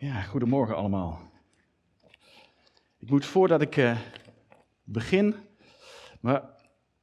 Ja, 0.00 0.20
goedemorgen 0.20 0.76
allemaal. 0.76 1.20
Ik 2.98 3.10
moet 3.10 3.26
voordat 3.26 3.62
ik 3.62 3.76
uh, 3.76 3.96
begin, 4.84 5.34
maar 6.20 6.42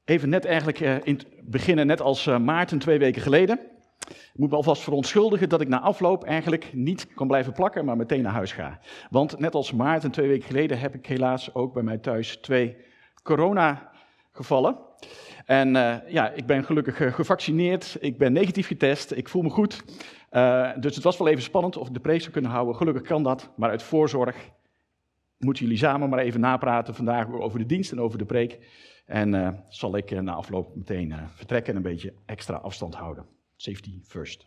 even 0.05 0.29
net 0.29 0.45
eigenlijk 0.45 0.79
in 0.79 1.21
beginnen, 1.41 1.87
net 1.87 2.01
als 2.01 2.27
uh, 2.27 2.37
Maarten 2.37 2.79
twee 2.79 2.99
weken 2.99 3.21
geleden. 3.21 3.59
Ik 4.07 4.31
moet 4.35 4.49
me 4.49 4.55
alvast 4.55 4.83
verontschuldigen 4.83 5.49
dat 5.49 5.61
ik 5.61 5.67
na 5.67 5.79
afloop 5.79 6.23
eigenlijk 6.23 6.73
niet 6.73 7.13
kan 7.13 7.27
blijven 7.27 7.53
plakken, 7.53 7.85
maar 7.85 7.97
meteen 7.97 8.21
naar 8.21 8.33
huis 8.33 8.51
ga. 8.51 8.79
Want 9.09 9.39
net 9.39 9.55
als 9.55 9.71
Maarten 9.71 10.11
twee 10.11 10.27
weken 10.27 10.47
geleden 10.47 10.79
heb 10.79 10.95
ik 10.95 11.05
helaas 11.05 11.53
ook 11.53 11.73
bij 11.73 11.83
mij 11.83 11.97
thuis 11.97 12.37
twee 12.37 12.77
corona-gevallen. 13.23 14.77
En 15.45 15.71
ja, 16.07 16.29
ik 16.29 16.45
ben 16.45 16.63
gelukkig 16.63 17.15
gevaccineerd, 17.15 17.97
ik 17.99 18.17
ben 18.17 18.33
negatief 18.33 18.67
getest, 18.67 19.11
ik 19.11 19.29
voel 19.29 19.41
me 19.41 19.49
goed. 19.49 19.83
Uh, 20.35 20.71
dus 20.79 20.95
het 20.95 21.03
was 21.03 21.17
wel 21.17 21.27
even 21.27 21.43
spannend 21.43 21.77
of 21.77 21.89
de 21.89 21.99
preek 21.99 22.19
zou 22.19 22.31
kunnen 22.31 22.51
houden. 22.51 22.75
Gelukkig 22.75 23.03
kan 23.03 23.23
dat, 23.23 23.51
maar 23.55 23.69
uit 23.69 23.83
voorzorg 23.83 24.51
moeten 25.37 25.63
jullie 25.63 25.79
samen 25.79 26.09
maar 26.09 26.19
even 26.19 26.39
napraten 26.39 26.95
vandaag 26.95 27.31
over 27.31 27.59
de 27.59 27.65
dienst 27.65 27.91
en 27.91 28.01
over 28.01 28.17
de 28.17 28.25
preek. 28.25 28.59
En 29.05 29.33
uh, 29.33 29.49
zal 29.69 29.97
ik 29.97 30.11
uh, 30.11 30.19
na 30.19 30.33
afloop 30.33 30.75
meteen 30.75 31.15
vertrekken 31.33 31.71
en 31.71 31.75
een 31.77 31.91
beetje 31.91 32.13
extra 32.25 32.55
afstand 32.55 32.95
houden. 32.95 33.25
Safety 33.55 34.01
first. 34.03 34.45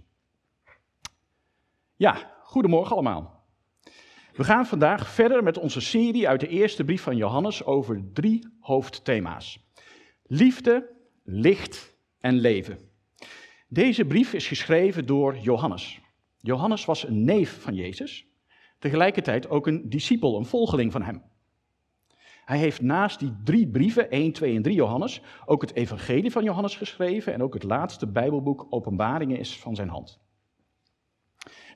Ja, 1.97 2.33
goedemorgen 2.43 2.93
allemaal. 2.93 3.47
We 4.33 4.45
gaan 4.45 4.67
vandaag 4.67 5.09
verder 5.09 5.43
met 5.43 5.59
onze 5.59 5.81
serie 5.81 6.29
uit 6.29 6.41
de 6.41 6.49
eerste 6.49 6.85
brief 6.85 7.03
van 7.03 7.17
Johannes 7.17 7.65
over 7.65 8.03
drie 8.13 8.49
hoofdthema's: 8.61 9.69
liefde, 10.23 10.91
licht 11.25 11.97
en 12.19 12.35
leven. 12.35 12.88
Deze 13.71 14.05
brief 14.05 14.33
is 14.33 14.47
geschreven 14.47 15.07
door 15.07 15.37
Johannes. 15.37 16.01
Johannes 16.41 16.85
was 16.85 17.07
een 17.07 17.25
neef 17.25 17.63
van 17.63 17.75
Jezus, 17.75 18.27
tegelijkertijd 18.79 19.49
ook 19.49 19.67
een 19.67 19.89
discipel, 19.89 20.39
een 20.39 20.45
volgeling 20.45 20.93
van 20.93 21.03
hem. 21.03 21.23
Hij 22.45 22.59
heeft 22.59 22.81
naast 22.81 23.19
die 23.19 23.37
drie 23.45 23.69
brieven, 23.69 24.11
1, 24.11 24.33
2 24.33 24.57
en 24.57 24.63
3 24.63 24.75
Johannes, 24.75 25.23
ook 25.47 25.61
het 25.61 25.75
evangelie 25.75 26.31
van 26.31 26.45
Johannes 26.45 26.77
geschreven 26.77 27.33
en 27.33 27.43
ook 27.43 27.55
het 27.55 27.63
laatste 27.63 28.07
Bijbelboek 28.07 28.67
Openbaringen 28.71 29.39
is 29.39 29.59
van 29.59 29.75
zijn 29.75 29.89
hand. 29.89 30.21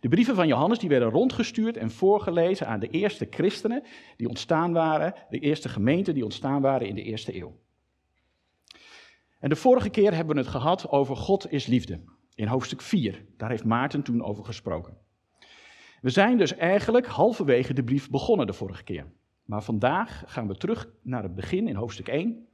De 0.00 0.08
brieven 0.08 0.34
van 0.34 0.46
Johannes 0.46 0.78
die 0.78 0.88
werden 0.88 1.10
rondgestuurd 1.10 1.76
en 1.76 1.90
voorgelezen 1.90 2.66
aan 2.66 2.80
de 2.80 2.88
eerste 2.88 3.26
christenen 3.30 3.82
die 4.16 4.28
ontstaan 4.28 4.72
waren, 4.72 5.14
de 5.30 5.38
eerste 5.38 5.68
gemeenten 5.68 6.14
die 6.14 6.24
ontstaan 6.24 6.62
waren 6.62 6.88
in 6.88 6.94
de 6.94 7.02
eerste 7.02 7.36
eeuw. 7.36 7.60
En 9.42 9.48
de 9.48 9.56
vorige 9.56 9.90
keer 9.90 10.14
hebben 10.14 10.34
we 10.34 10.40
het 10.40 10.50
gehad 10.50 10.88
over 10.88 11.16
God 11.16 11.52
is 11.52 11.66
liefde. 11.66 12.00
In 12.34 12.46
hoofdstuk 12.46 12.80
4. 12.80 13.24
Daar 13.36 13.50
heeft 13.50 13.64
Maarten 13.64 14.02
toen 14.02 14.22
over 14.22 14.44
gesproken. 14.44 14.96
We 16.00 16.10
zijn 16.10 16.38
dus 16.38 16.56
eigenlijk 16.56 17.06
halverwege 17.06 17.74
de 17.74 17.84
brief 17.84 18.10
begonnen 18.10 18.46
de 18.46 18.52
vorige 18.52 18.84
keer. 18.84 19.06
Maar 19.44 19.62
vandaag 19.62 20.22
gaan 20.26 20.48
we 20.48 20.56
terug 20.56 20.88
naar 21.02 21.22
het 21.22 21.34
begin 21.34 21.68
in 21.68 21.74
hoofdstuk 21.74 22.08
1. 22.08 22.48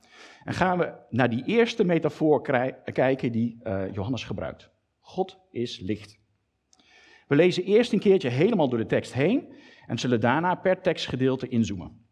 En 0.45 0.55
gaan 0.55 0.78
we 0.78 0.92
naar 1.11 1.30
die 1.30 1.45
eerste 1.45 1.84
metafoor 1.84 2.42
kijken 2.92 3.33
die 3.33 3.61
uh, 3.62 3.92
Johannes 3.92 4.25
gebruikt. 4.25 4.70
God 5.00 5.39
is 5.50 5.80
licht. 5.80 6.19
We 7.27 7.36
lezen 7.36 7.64
eerst 7.64 7.92
een 7.92 7.98
keertje 7.98 8.28
helemaal 8.28 8.69
door 8.69 8.78
de 8.78 8.86
tekst 8.86 9.12
heen 9.12 9.52
en 9.86 9.98
zullen 9.98 10.20
daarna 10.20 10.55
per 10.55 10.80
tekstgedeelte 10.80 11.48
inzoomen. 11.48 12.06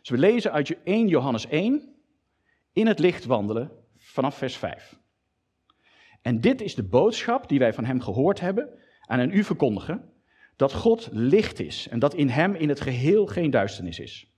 Dus 0.00 0.10
we 0.10 0.18
lezen 0.18 0.52
uit 0.52 0.82
1 0.84 1.08
Johannes 1.08 1.46
1, 1.46 1.96
in 2.72 2.86
het 2.86 2.98
licht 2.98 3.24
wandelen 3.24 3.70
vanaf 3.96 4.36
vers 4.36 4.56
5. 4.56 4.98
En 6.22 6.40
dit 6.40 6.60
is 6.60 6.74
de 6.74 6.82
boodschap 6.82 7.48
die 7.48 7.58
wij 7.58 7.72
van 7.72 7.84
hem 7.84 8.00
gehoord 8.00 8.40
hebben 8.40 8.68
en 9.06 9.20
aan 9.20 9.32
u 9.32 9.44
verkondigen, 9.44 10.12
dat 10.56 10.72
God 10.72 11.08
licht 11.12 11.60
is 11.60 11.88
en 11.88 11.98
dat 11.98 12.14
in 12.14 12.28
hem 12.28 12.54
in 12.54 12.68
het 12.68 12.80
geheel 12.80 13.26
geen 13.26 13.50
duisternis 13.50 13.98
is. 13.98 14.32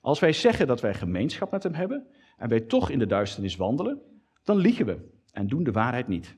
Als 0.00 0.18
wij 0.18 0.32
zeggen 0.32 0.66
dat 0.66 0.80
wij 0.80 0.94
gemeenschap 0.94 1.50
met 1.50 1.62
hem 1.62 1.74
hebben 1.74 2.06
en 2.36 2.48
wij 2.48 2.60
toch 2.60 2.90
in 2.90 2.98
de 2.98 3.06
duisternis 3.06 3.56
wandelen, 3.56 4.00
dan 4.44 4.56
liegen 4.56 4.86
we 4.86 5.08
en 5.32 5.46
doen 5.46 5.64
de 5.64 5.72
waarheid 5.72 6.08
niet. 6.08 6.36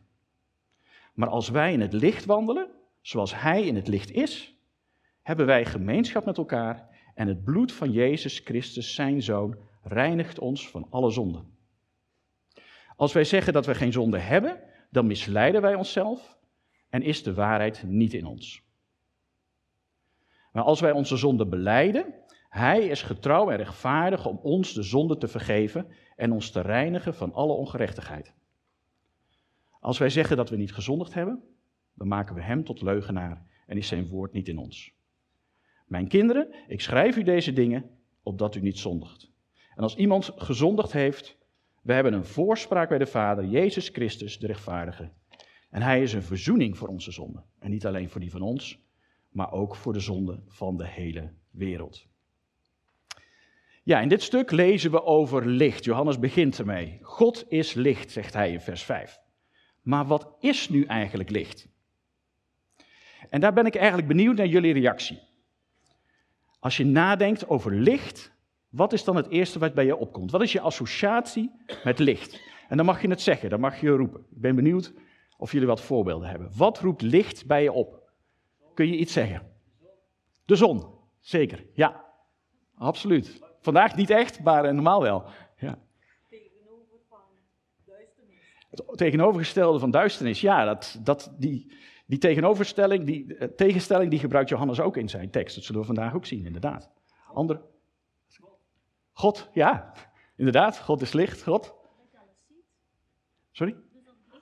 Maar 1.15 1.29
als 1.29 1.49
wij 1.49 1.73
in 1.73 1.81
het 1.81 1.93
licht 1.93 2.25
wandelen, 2.25 2.71
zoals 3.01 3.41
hij 3.41 3.67
in 3.67 3.77
het 3.77 3.89
licht 3.89 4.11
is, 4.11 4.57
hebben 5.23 5.47
wij 5.47 5.65
gemeenschap 5.65 6.25
met 6.25 6.39
elkaar 6.39 6.89
en 7.15 7.29
het 7.29 7.45
bloed 7.45 7.73
van 7.73 7.91
Jezus 7.91 8.39
Christus, 8.39 8.95
zijn 8.95 9.23
zoon, 9.23 9.57
reinigt 9.83 10.39
ons 10.39 10.69
van 10.69 10.87
alle 10.91 11.11
zonde. 11.11 11.45
Als 12.97 13.13
wij 13.13 13.25
zeggen 13.25 13.53
dat 13.53 13.67
we 13.67 13.75
geen 13.75 13.93
zonde 13.93 14.19
hebben, 14.19 14.61
dan 14.91 15.07
misleiden 15.07 15.63
wij 15.63 15.75
onszelf 15.75 16.39
en 16.89 17.03
is 17.03 17.23
de 17.23 17.35
waarheid 17.35 17.83
niet 17.87 18.15
in 18.15 18.27
ons. 18.27 18.63
Maar 20.53 20.63
als 20.63 20.81
wij 20.81 20.93
onze 20.93 21.17
zonde 21.17 21.47
beleiden, 21.47 22.15
hij 22.49 22.87
is 22.87 23.03
getrouw 23.03 23.51
en 23.51 23.57
rechtvaardig 23.57 24.27
om 24.27 24.39
ons 24.43 24.73
de 24.73 24.83
zonde 24.83 25.17
te 25.17 25.29
vergeven 25.29 25.87
en 26.17 26.33
ons 26.33 26.51
te 26.51 26.61
reinigen 26.61 27.15
van 27.15 27.33
alle 27.33 27.53
ongerechtigheid. 27.53 28.35
Als 29.81 29.99
wij 29.99 30.11
zeggen 30.11 30.37
dat 30.37 30.51
we 30.51 30.57
niet 30.57 30.75
gezondigd 30.75 31.15
hebben, 31.15 31.43
dan 31.95 32.09
maken 32.09 32.35
we 32.35 32.43
hem 32.43 32.65
tot 32.65 32.83
leugenaar 32.83 33.47
en 33.67 33.77
is 33.77 33.89
zijn 33.89 34.09
woord 34.09 34.33
niet 34.33 34.49
in 34.49 34.59
ons. 34.59 34.95
Mijn 35.87 36.09
kinderen, 36.09 36.55
ik 36.67 36.81
schrijf 36.81 37.17
u 37.17 37.23
deze 37.23 37.53
dingen 37.53 37.91
opdat 38.23 38.55
u 38.55 38.61
niet 38.61 38.79
zondigt. 38.79 39.32
En 39.75 39.83
als 39.83 39.97
iemand 39.97 40.33
gezondigd 40.37 40.93
heeft, 40.93 41.37
we 41.83 41.93
hebben 41.93 42.13
een 42.13 42.25
voorspraak 42.25 42.89
bij 42.89 42.99
de 42.99 43.07
Vader, 43.07 43.45
Jezus 43.45 43.89
Christus, 43.89 44.39
de 44.39 44.47
rechtvaardige. 44.47 45.11
En 45.71 45.83
hij 45.83 46.03
is 46.03 46.13
een 46.13 46.23
verzoening 46.23 46.79
voor 46.79 46.89
onze 46.89 47.13
zonden. 47.13 47.45
En 47.59 47.71
niet 47.71 47.87
alleen 47.87 48.11
voor 48.11 48.21
die 48.21 48.31
van 48.31 48.43
ons, 48.43 48.79
maar 49.29 49.53
ook 49.53 49.77
voor 49.77 49.93
de 49.93 50.01
zonde 50.01 50.43
van 50.47 50.77
de 50.77 50.87
hele 50.87 51.33
wereld. 51.51 52.07
Ja, 53.83 54.01
in 54.01 54.09
dit 54.09 54.23
stuk 54.23 54.51
lezen 54.51 54.91
we 54.91 55.03
over 55.03 55.47
licht. 55.47 55.85
Johannes 55.85 56.19
begint 56.19 56.59
ermee. 56.59 56.99
God 57.03 57.45
is 57.49 57.75
licht, 57.75 58.11
zegt 58.11 58.35
hij 58.35 58.53
in 58.53 58.61
vers 58.61 58.83
5. 58.83 59.21
Maar 59.81 60.07
wat 60.07 60.37
is 60.41 60.69
nu 60.69 60.85
eigenlijk 60.85 61.31
licht? 61.31 61.69
En 63.31 63.41
daar 63.41 63.53
ben 63.53 63.67
ik 63.67 63.75
eigenlijk 63.75 64.09
benieuwd 64.09 64.37
naar 64.37 64.47
jullie 64.47 64.73
reactie. 64.73 65.21
Als 66.59 66.77
je 66.77 66.85
nadenkt 66.85 67.49
over 67.49 67.75
licht, 67.75 68.33
wat 68.73 68.93
is 68.93 69.05
dan 69.05 69.17
het 69.17 69.29
eerste 69.29 69.59
wat 69.59 69.75
bij 69.75 69.85
je 69.85 69.97
opkomt? 69.97 70.31
Wat 70.31 70.43
is 70.43 70.53
je 70.53 70.61
associatie 70.61 71.51
met 71.85 71.99
licht? 71.99 72.41
En 72.69 72.77
dan 72.77 72.87
mag 72.87 73.03
je 73.03 73.09
het 73.09 73.21
zeggen, 73.21 73.51
dan 73.51 73.61
mag 73.61 73.81
je 73.81 73.91
roepen. 73.91 74.21
Ik 74.21 74.41
ben 74.41 74.55
benieuwd 74.55 74.93
of 75.37 75.53
jullie 75.53 75.67
wat 75.67 75.81
voorbeelden 75.81 76.29
hebben. 76.29 76.51
Wat 76.57 76.79
roept 76.79 77.03
licht 77.03 77.47
bij 77.47 77.63
je 77.63 77.73
op? 77.73 78.11
Kun 78.75 78.87
je 78.87 78.97
iets 78.97 79.13
zeggen? 79.13 79.43
De 80.45 80.57
zon, 80.57 80.87
zeker. 81.21 81.67
Ja, 81.75 82.05
absoluut. 82.75 83.41
Vandaag 83.61 83.97
niet 83.97 84.11
echt, 84.11 84.43
maar 84.43 84.75
normaal 84.75 85.03
wel. 85.03 85.25
Ja. 85.57 85.79
Tegenover 86.29 86.99
van 87.09 87.19
duisternis. 87.85 88.39
Het 88.71 88.99
tegenovergestelde 88.99 89.79
van 89.79 89.91
duisternis, 89.91 90.41
ja, 90.41 90.65
dat, 90.65 91.01
dat, 91.03 91.35
die, 91.39 91.73
die 92.07 92.19
tegenoverstelling, 92.19 93.05
die 93.05 93.37
eh, 93.37 93.49
tegenstelling, 93.49 94.11
die 94.11 94.19
gebruikt 94.19 94.49
Johannes 94.49 94.81
ook 94.81 94.97
in 94.97 95.09
zijn 95.09 95.31
tekst. 95.31 95.55
Dat 95.55 95.65
zullen 95.65 95.81
we 95.81 95.87
vandaag 95.87 96.15
ook 96.15 96.27
zien, 96.27 96.47
inderdaad. 96.47 96.91
Andere, 97.33 97.61
God, 99.13 99.49
ja, 99.53 99.93
inderdaad, 100.37 100.79
God 100.79 101.03
is 101.03 101.13
licht, 101.13 101.43
God. 101.43 101.75
Sorry? 103.51 103.77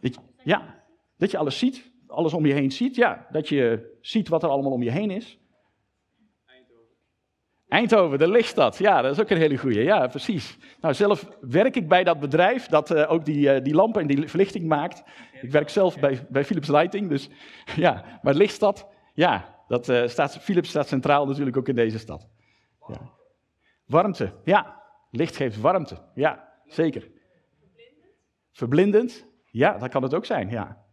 Dat 0.00 0.14
je, 0.14 0.20
ja, 0.44 0.84
dat 1.16 1.30
je 1.30 1.38
alles 1.38 1.58
ziet, 1.58 1.90
alles 2.06 2.32
om 2.32 2.46
je 2.46 2.52
heen 2.52 2.70
ziet, 2.70 2.94
ja. 2.94 3.26
Dat 3.30 3.48
je 3.48 3.96
ziet 4.00 4.28
wat 4.28 4.42
er 4.42 4.48
allemaal 4.48 4.72
om 4.72 4.82
je 4.82 4.90
heen 4.90 5.10
is. 5.10 5.38
Eindhoven. 6.46 6.86
Eindhoven, 7.68 8.18
de 8.18 8.28
lichtstad, 8.28 8.78
ja, 8.78 9.02
dat 9.02 9.12
is 9.12 9.20
ook 9.20 9.30
een 9.30 9.36
hele 9.36 9.56
goeie, 9.56 9.82
ja, 9.82 10.06
precies. 10.06 10.58
Nou, 10.80 10.94
zelf 10.94 11.28
werk 11.40 11.76
ik 11.76 11.88
bij 11.88 12.04
dat 12.04 12.20
bedrijf 12.20 12.66
dat 12.66 12.90
uh, 12.90 13.12
ook 13.12 13.24
die, 13.24 13.54
uh, 13.54 13.64
die 13.64 13.74
lampen 13.74 14.00
en 14.00 14.06
die 14.06 14.28
verlichting 14.28 14.66
maakt. 14.66 15.02
Ik 15.42 15.50
werk 15.50 15.68
zelf 15.68 15.98
bij, 15.98 16.26
bij 16.28 16.44
Philips 16.44 16.68
Lighting, 16.68 17.08
dus 17.08 17.28
ja. 17.76 18.20
Maar 18.22 18.34
lichtstad, 18.34 18.86
ja, 19.14 19.58
dat, 19.68 19.88
uh, 19.88 20.06
staat, 20.06 20.38
Philips 20.38 20.68
staat 20.68 20.88
centraal 20.88 21.26
natuurlijk 21.26 21.56
ook 21.56 21.68
in 21.68 21.74
deze 21.74 21.98
stad. 21.98 22.28
Ja. 22.88 23.18
Warmte, 23.90 24.32
ja. 24.44 24.82
Licht 25.10 25.36
geeft 25.36 25.60
warmte, 25.60 25.98
ja, 26.14 26.52
zeker. 26.66 27.10
Verblindend? 28.52 29.26
Ja, 29.44 29.78
dat 29.78 29.88
kan 29.88 30.02
het 30.02 30.14
ook 30.14 30.24
zijn, 30.24 30.50
ja. 30.50 30.84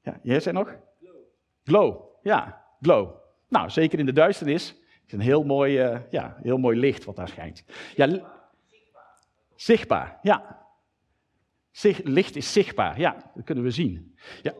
ja 0.00 0.18
jij 0.22 0.40
zei 0.40 0.54
nog? 0.56 0.76
Glow. 1.00 1.16
Glow, 1.64 2.02
ja, 2.22 2.66
glow. 2.80 3.14
Nou, 3.48 3.70
zeker 3.70 3.98
in 3.98 4.06
de 4.06 4.12
duisternis 4.12 4.74
is 5.06 5.12
een 5.12 5.20
heel 5.20 5.44
mooi, 5.44 5.92
uh, 5.92 6.00
ja, 6.10 6.36
heel 6.42 6.58
mooi 6.58 6.78
licht 6.78 7.04
wat 7.04 7.16
daar 7.16 7.28
schijnt. 7.28 7.64
Ja, 7.96 8.06
zichtbaar. 8.70 9.18
Zichtbaar, 9.54 10.18
ja. 10.22 10.66
Licht 12.02 12.36
is 12.36 12.52
zichtbaar, 12.52 12.98
ja, 12.98 13.30
dat 13.34 13.44
kunnen 13.44 13.64
we 13.64 13.70
zien. 13.70 14.18
Ja. 14.42 14.54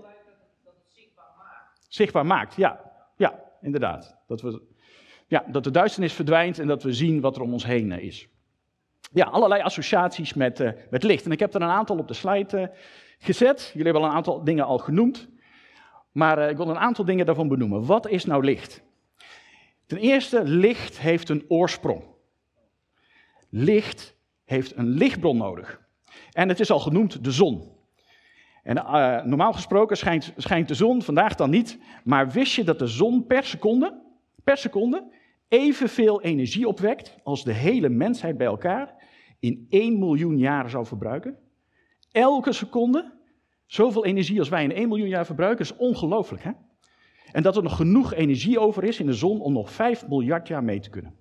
Zichtbaar 1.88 2.26
maakt, 2.26 2.54
ja. 2.54 2.92
Ja, 3.16 3.42
inderdaad. 3.60 4.16
Dat 4.26 4.40
we 4.40 4.71
ja, 5.32 5.44
dat 5.46 5.64
de 5.64 5.70
duisternis 5.70 6.12
verdwijnt 6.12 6.58
en 6.58 6.66
dat 6.66 6.82
we 6.82 6.92
zien 6.92 7.20
wat 7.20 7.36
er 7.36 7.42
om 7.42 7.52
ons 7.52 7.64
heen 7.64 7.92
eh, 7.92 8.04
is. 8.04 8.28
Ja, 9.12 9.24
allerlei 9.24 9.62
associaties 9.62 10.34
met, 10.34 10.60
uh, 10.60 10.70
met 10.90 11.02
licht. 11.02 11.24
En 11.24 11.30
ik 11.30 11.38
heb 11.38 11.54
er 11.54 11.62
een 11.62 11.68
aantal 11.68 11.98
op 11.98 12.08
de 12.08 12.14
slide 12.14 12.60
uh, 12.60 12.66
gezet. 13.18 13.70
Jullie 13.74 13.84
hebben 13.84 14.02
al 14.02 14.08
een 14.08 14.14
aantal 14.16 14.44
dingen 14.44 14.64
al 14.64 14.78
genoemd. 14.78 15.28
Maar 16.12 16.38
eh, 16.38 16.50
ik 16.50 16.56
wil 16.56 16.68
een 16.68 16.78
aantal 16.78 17.04
dingen 17.04 17.26
daarvan 17.26 17.48
benoemen. 17.48 17.86
Wat 17.86 18.08
is 18.08 18.24
nou 18.24 18.44
licht? 18.44 18.82
Ten 19.86 19.98
eerste, 19.98 20.44
licht 20.44 20.98
heeft 20.98 21.28
een 21.28 21.44
oorsprong. 21.48 22.04
Licht 23.48 24.16
heeft 24.44 24.76
een 24.76 24.88
lichtbron 24.88 25.36
nodig. 25.36 25.80
En 26.32 26.48
het 26.48 26.60
is 26.60 26.70
al 26.70 26.80
genoemd 26.80 27.24
de 27.24 27.30
zon. 27.30 27.70
En 28.62 28.74
normaal 29.28 29.52
gesproken 29.52 29.96
schijnt, 29.96 30.32
schijnt, 30.36 30.68
de 30.68 30.74
zon, 30.74 31.02
vandaag 31.02 31.34
dan 31.34 31.50
niet, 31.50 31.78
maar 32.04 32.30
wist 32.30 32.54
je 32.54 32.64
dat 32.64 32.78
de 32.78 32.86
zon 32.86 33.26
per 33.26 33.44
seconde, 33.44 34.00
per 34.44 34.56
seconde 34.56 35.10
evenveel 35.52 36.22
energie 36.22 36.68
opwekt 36.68 37.16
als 37.22 37.44
de 37.44 37.52
hele 37.52 37.88
mensheid 37.88 38.36
bij 38.36 38.46
elkaar 38.46 38.94
in 39.38 39.66
1 39.68 39.98
miljoen 39.98 40.38
jaar 40.38 40.70
zou 40.70 40.86
verbruiken? 40.86 41.38
Elke 42.10 42.52
seconde 42.52 43.12
zoveel 43.66 44.04
energie 44.04 44.38
als 44.38 44.48
wij 44.48 44.64
in 44.64 44.72
1 44.72 44.88
miljoen 44.88 45.08
jaar 45.08 45.26
verbruiken 45.26 45.64
is 45.64 45.76
ongelooflijk. 45.76 46.42
Hè? 46.42 46.50
En 47.32 47.42
dat 47.42 47.56
er 47.56 47.62
nog 47.62 47.76
genoeg 47.76 48.12
energie 48.12 48.58
over 48.58 48.84
is 48.84 49.00
in 49.00 49.06
de 49.06 49.12
zon 49.12 49.40
om 49.40 49.52
nog 49.52 49.70
5 49.70 50.08
miljard 50.08 50.48
jaar 50.48 50.64
mee 50.64 50.80
te 50.80 50.90
kunnen. 50.90 51.16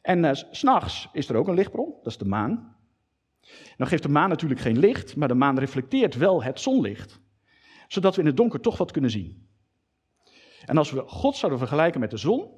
En 0.00 0.24
uh, 0.24 0.30
s'nachts 0.32 1.08
is 1.12 1.28
er 1.28 1.36
ook 1.36 1.48
een 1.48 1.54
lichtbron, 1.54 1.94
dat 2.02 2.12
is 2.12 2.18
de 2.18 2.24
maan. 2.24 2.76
Nou 3.76 3.90
geeft 3.90 4.02
de 4.02 4.08
maan 4.08 4.28
natuurlijk 4.28 4.60
geen 4.60 4.78
licht, 4.78 5.16
maar 5.16 5.28
de 5.28 5.34
maan 5.34 5.58
reflecteert 5.58 6.16
wel 6.16 6.42
het 6.42 6.60
zonlicht, 6.60 7.20
zodat 7.88 8.14
we 8.14 8.20
in 8.20 8.26
het 8.26 8.36
donker 8.36 8.60
toch 8.60 8.78
wat 8.78 8.90
kunnen 8.90 9.10
zien. 9.10 9.47
En 10.68 10.76
als 10.76 10.90
we 10.90 11.02
God 11.06 11.36
zouden 11.36 11.58
vergelijken 11.60 12.00
met 12.00 12.10
de 12.10 12.16
zon, 12.16 12.50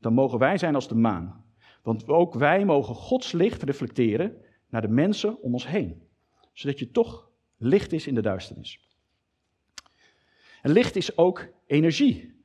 dan 0.00 0.12
mogen 0.12 0.38
wij 0.38 0.58
zijn 0.58 0.74
als 0.74 0.88
de 0.88 0.94
maan. 0.94 1.44
Want 1.82 2.08
ook 2.08 2.34
wij 2.34 2.64
mogen 2.64 2.94
Gods 2.94 3.32
licht 3.32 3.62
reflecteren 3.62 4.36
naar 4.68 4.80
de 4.80 4.88
mensen 4.88 5.42
om 5.42 5.52
ons 5.52 5.66
heen, 5.66 6.02
zodat 6.52 6.78
je 6.78 6.90
toch 6.90 7.30
licht 7.56 7.92
is 7.92 8.06
in 8.06 8.14
de 8.14 8.20
duisternis. 8.20 8.80
En 10.62 10.70
licht 10.70 10.96
is 10.96 11.16
ook 11.16 11.48
energie. 11.66 12.36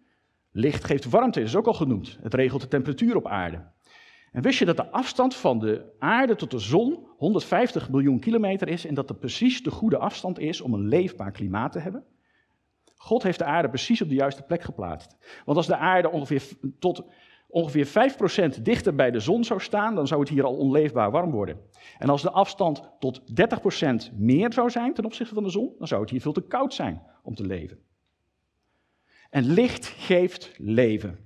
Licht 0.51 0.83
geeft 0.83 1.09
warmte, 1.09 1.41
is 1.41 1.55
ook 1.55 1.67
al 1.67 1.73
genoemd. 1.73 2.17
Het 2.21 2.33
regelt 2.33 2.61
de 2.61 2.67
temperatuur 2.67 3.15
op 3.15 3.27
aarde. 3.27 3.71
En 4.31 4.41
wist 4.41 4.59
je 4.59 4.65
dat 4.65 4.77
de 4.77 4.91
afstand 4.91 5.35
van 5.35 5.59
de 5.59 5.95
aarde 5.99 6.35
tot 6.35 6.51
de 6.51 6.59
zon 6.59 7.07
150 7.17 7.89
miljoen 7.89 8.19
kilometer 8.19 8.67
is 8.67 8.85
en 8.85 8.93
dat 8.93 9.09
er 9.09 9.15
precies 9.15 9.63
de 9.63 9.71
goede 9.71 9.97
afstand 9.97 10.39
is 10.39 10.61
om 10.61 10.73
een 10.73 10.87
leefbaar 10.87 11.31
klimaat 11.31 11.71
te 11.71 11.79
hebben? 11.79 12.05
God 13.03 13.23
heeft 13.23 13.39
de 13.39 13.45
aarde 13.45 13.69
precies 13.69 14.01
op 14.01 14.09
de 14.09 14.15
juiste 14.15 14.41
plek 14.41 14.61
geplaatst. 14.61 15.17
Want 15.45 15.57
als 15.57 15.67
de 15.67 15.77
aarde 15.77 16.11
ongeveer 16.11 16.43
tot 16.79 17.03
ongeveer 17.47 17.87
5% 18.57 18.61
dichter 18.61 18.95
bij 18.95 19.11
de 19.11 19.19
zon 19.19 19.43
zou 19.43 19.61
staan, 19.61 19.95
dan 19.95 20.07
zou 20.07 20.19
het 20.19 20.29
hier 20.29 20.43
al 20.43 20.55
onleefbaar 20.55 21.11
warm 21.11 21.31
worden. 21.31 21.59
En 21.97 22.09
als 22.09 22.21
de 22.21 22.31
afstand 22.31 22.89
tot 22.99 23.21
30% 24.11 24.13
meer 24.17 24.53
zou 24.53 24.69
zijn 24.69 24.93
ten 24.93 25.05
opzichte 25.05 25.33
van 25.33 25.43
de 25.43 25.49
zon, 25.49 25.73
dan 25.77 25.87
zou 25.87 26.01
het 26.01 26.09
hier 26.09 26.21
veel 26.21 26.31
te 26.31 26.41
koud 26.41 26.73
zijn 26.73 27.01
om 27.23 27.35
te 27.35 27.45
leven. 27.45 27.79
En 29.29 29.43
licht 29.43 29.85
geeft 29.85 30.53
leven. 30.57 31.17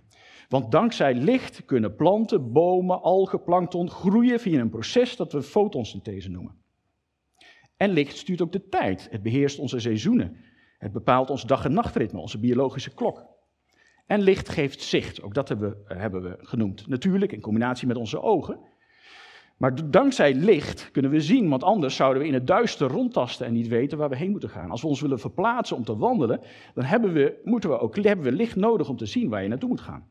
Want 0.49 0.71
dankzij 0.71 1.13
licht 1.13 1.65
kunnen 1.65 1.95
planten, 1.95 2.51
bomen, 2.51 3.01
algen, 3.01 3.43
plankton 3.43 3.89
groeien 3.89 4.39
via 4.39 4.59
een 4.59 4.69
proces 4.69 5.15
dat 5.15 5.31
we 5.31 5.41
fotosynthese 5.41 6.29
noemen. 6.29 6.55
En 7.77 7.89
licht 7.89 8.17
stuurt 8.17 8.41
ook 8.41 8.51
de 8.51 8.69
tijd. 8.69 9.07
Het 9.11 9.23
beheerst 9.23 9.59
onze 9.59 9.79
seizoenen. 9.79 10.37
Het 10.77 10.91
bepaalt 10.91 11.29
ons 11.29 11.43
dag- 11.43 11.65
en 11.65 11.73
nachtritme, 11.73 12.19
onze 12.19 12.39
biologische 12.39 12.93
klok. 12.93 13.25
En 14.05 14.21
licht 14.21 14.49
geeft 14.49 14.81
zicht, 14.81 15.21
ook 15.21 15.33
dat 15.33 15.47
hebben 15.47 15.69
we, 15.69 15.93
hebben 15.93 16.23
we 16.23 16.37
genoemd. 16.39 16.87
Natuurlijk 16.87 17.31
in 17.31 17.41
combinatie 17.41 17.87
met 17.87 17.97
onze 17.97 18.21
ogen. 18.21 18.59
Maar 19.57 19.91
dankzij 19.91 20.33
licht 20.33 20.91
kunnen 20.91 21.11
we 21.11 21.21
zien, 21.21 21.49
want 21.49 21.63
anders 21.63 21.95
zouden 21.95 22.21
we 22.21 22.27
in 22.27 22.33
het 22.33 22.47
duister 22.47 22.87
rondtasten 22.87 23.45
en 23.45 23.53
niet 23.53 23.67
weten 23.67 23.97
waar 23.97 24.09
we 24.09 24.15
heen 24.15 24.31
moeten 24.31 24.49
gaan. 24.49 24.71
Als 24.71 24.81
we 24.81 24.87
ons 24.87 25.01
willen 25.01 25.19
verplaatsen 25.19 25.75
om 25.75 25.83
te 25.83 25.97
wandelen, 25.97 26.41
dan 26.73 26.83
hebben 26.83 27.13
we, 27.13 27.41
moeten 27.43 27.69
we 27.69 27.79
ook, 27.79 27.95
hebben 27.95 28.25
we 28.25 28.31
licht 28.31 28.55
nodig 28.55 28.89
om 28.89 28.97
te 28.97 29.05
zien 29.05 29.29
waar 29.29 29.43
je 29.43 29.47
naartoe 29.47 29.69
moet 29.69 29.81
gaan. 29.81 30.09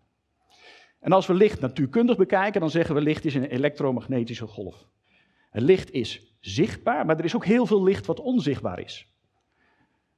En 1.00 1.12
als 1.12 1.26
we 1.26 1.34
licht 1.34 1.60
natuurkundig 1.60 2.16
bekijken, 2.16 2.60
dan 2.60 2.70
zeggen 2.70 2.94
we 2.94 3.00
licht 3.00 3.24
is 3.24 3.34
een 3.34 3.44
elektromagnetische 3.44 4.46
golf. 4.46 4.86
Het 5.50 5.62
licht 5.62 5.90
is 5.90 6.36
zichtbaar, 6.40 7.06
maar 7.06 7.18
er 7.18 7.24
is 7.24 7.34
ook 7.34 7.44
heel 7.44 7.66
veel 7.66 7.82
licht 7.82 8.06
wat 8.06 8.20
onzichtbaar 8.20 8.80
is. 8.80 9.15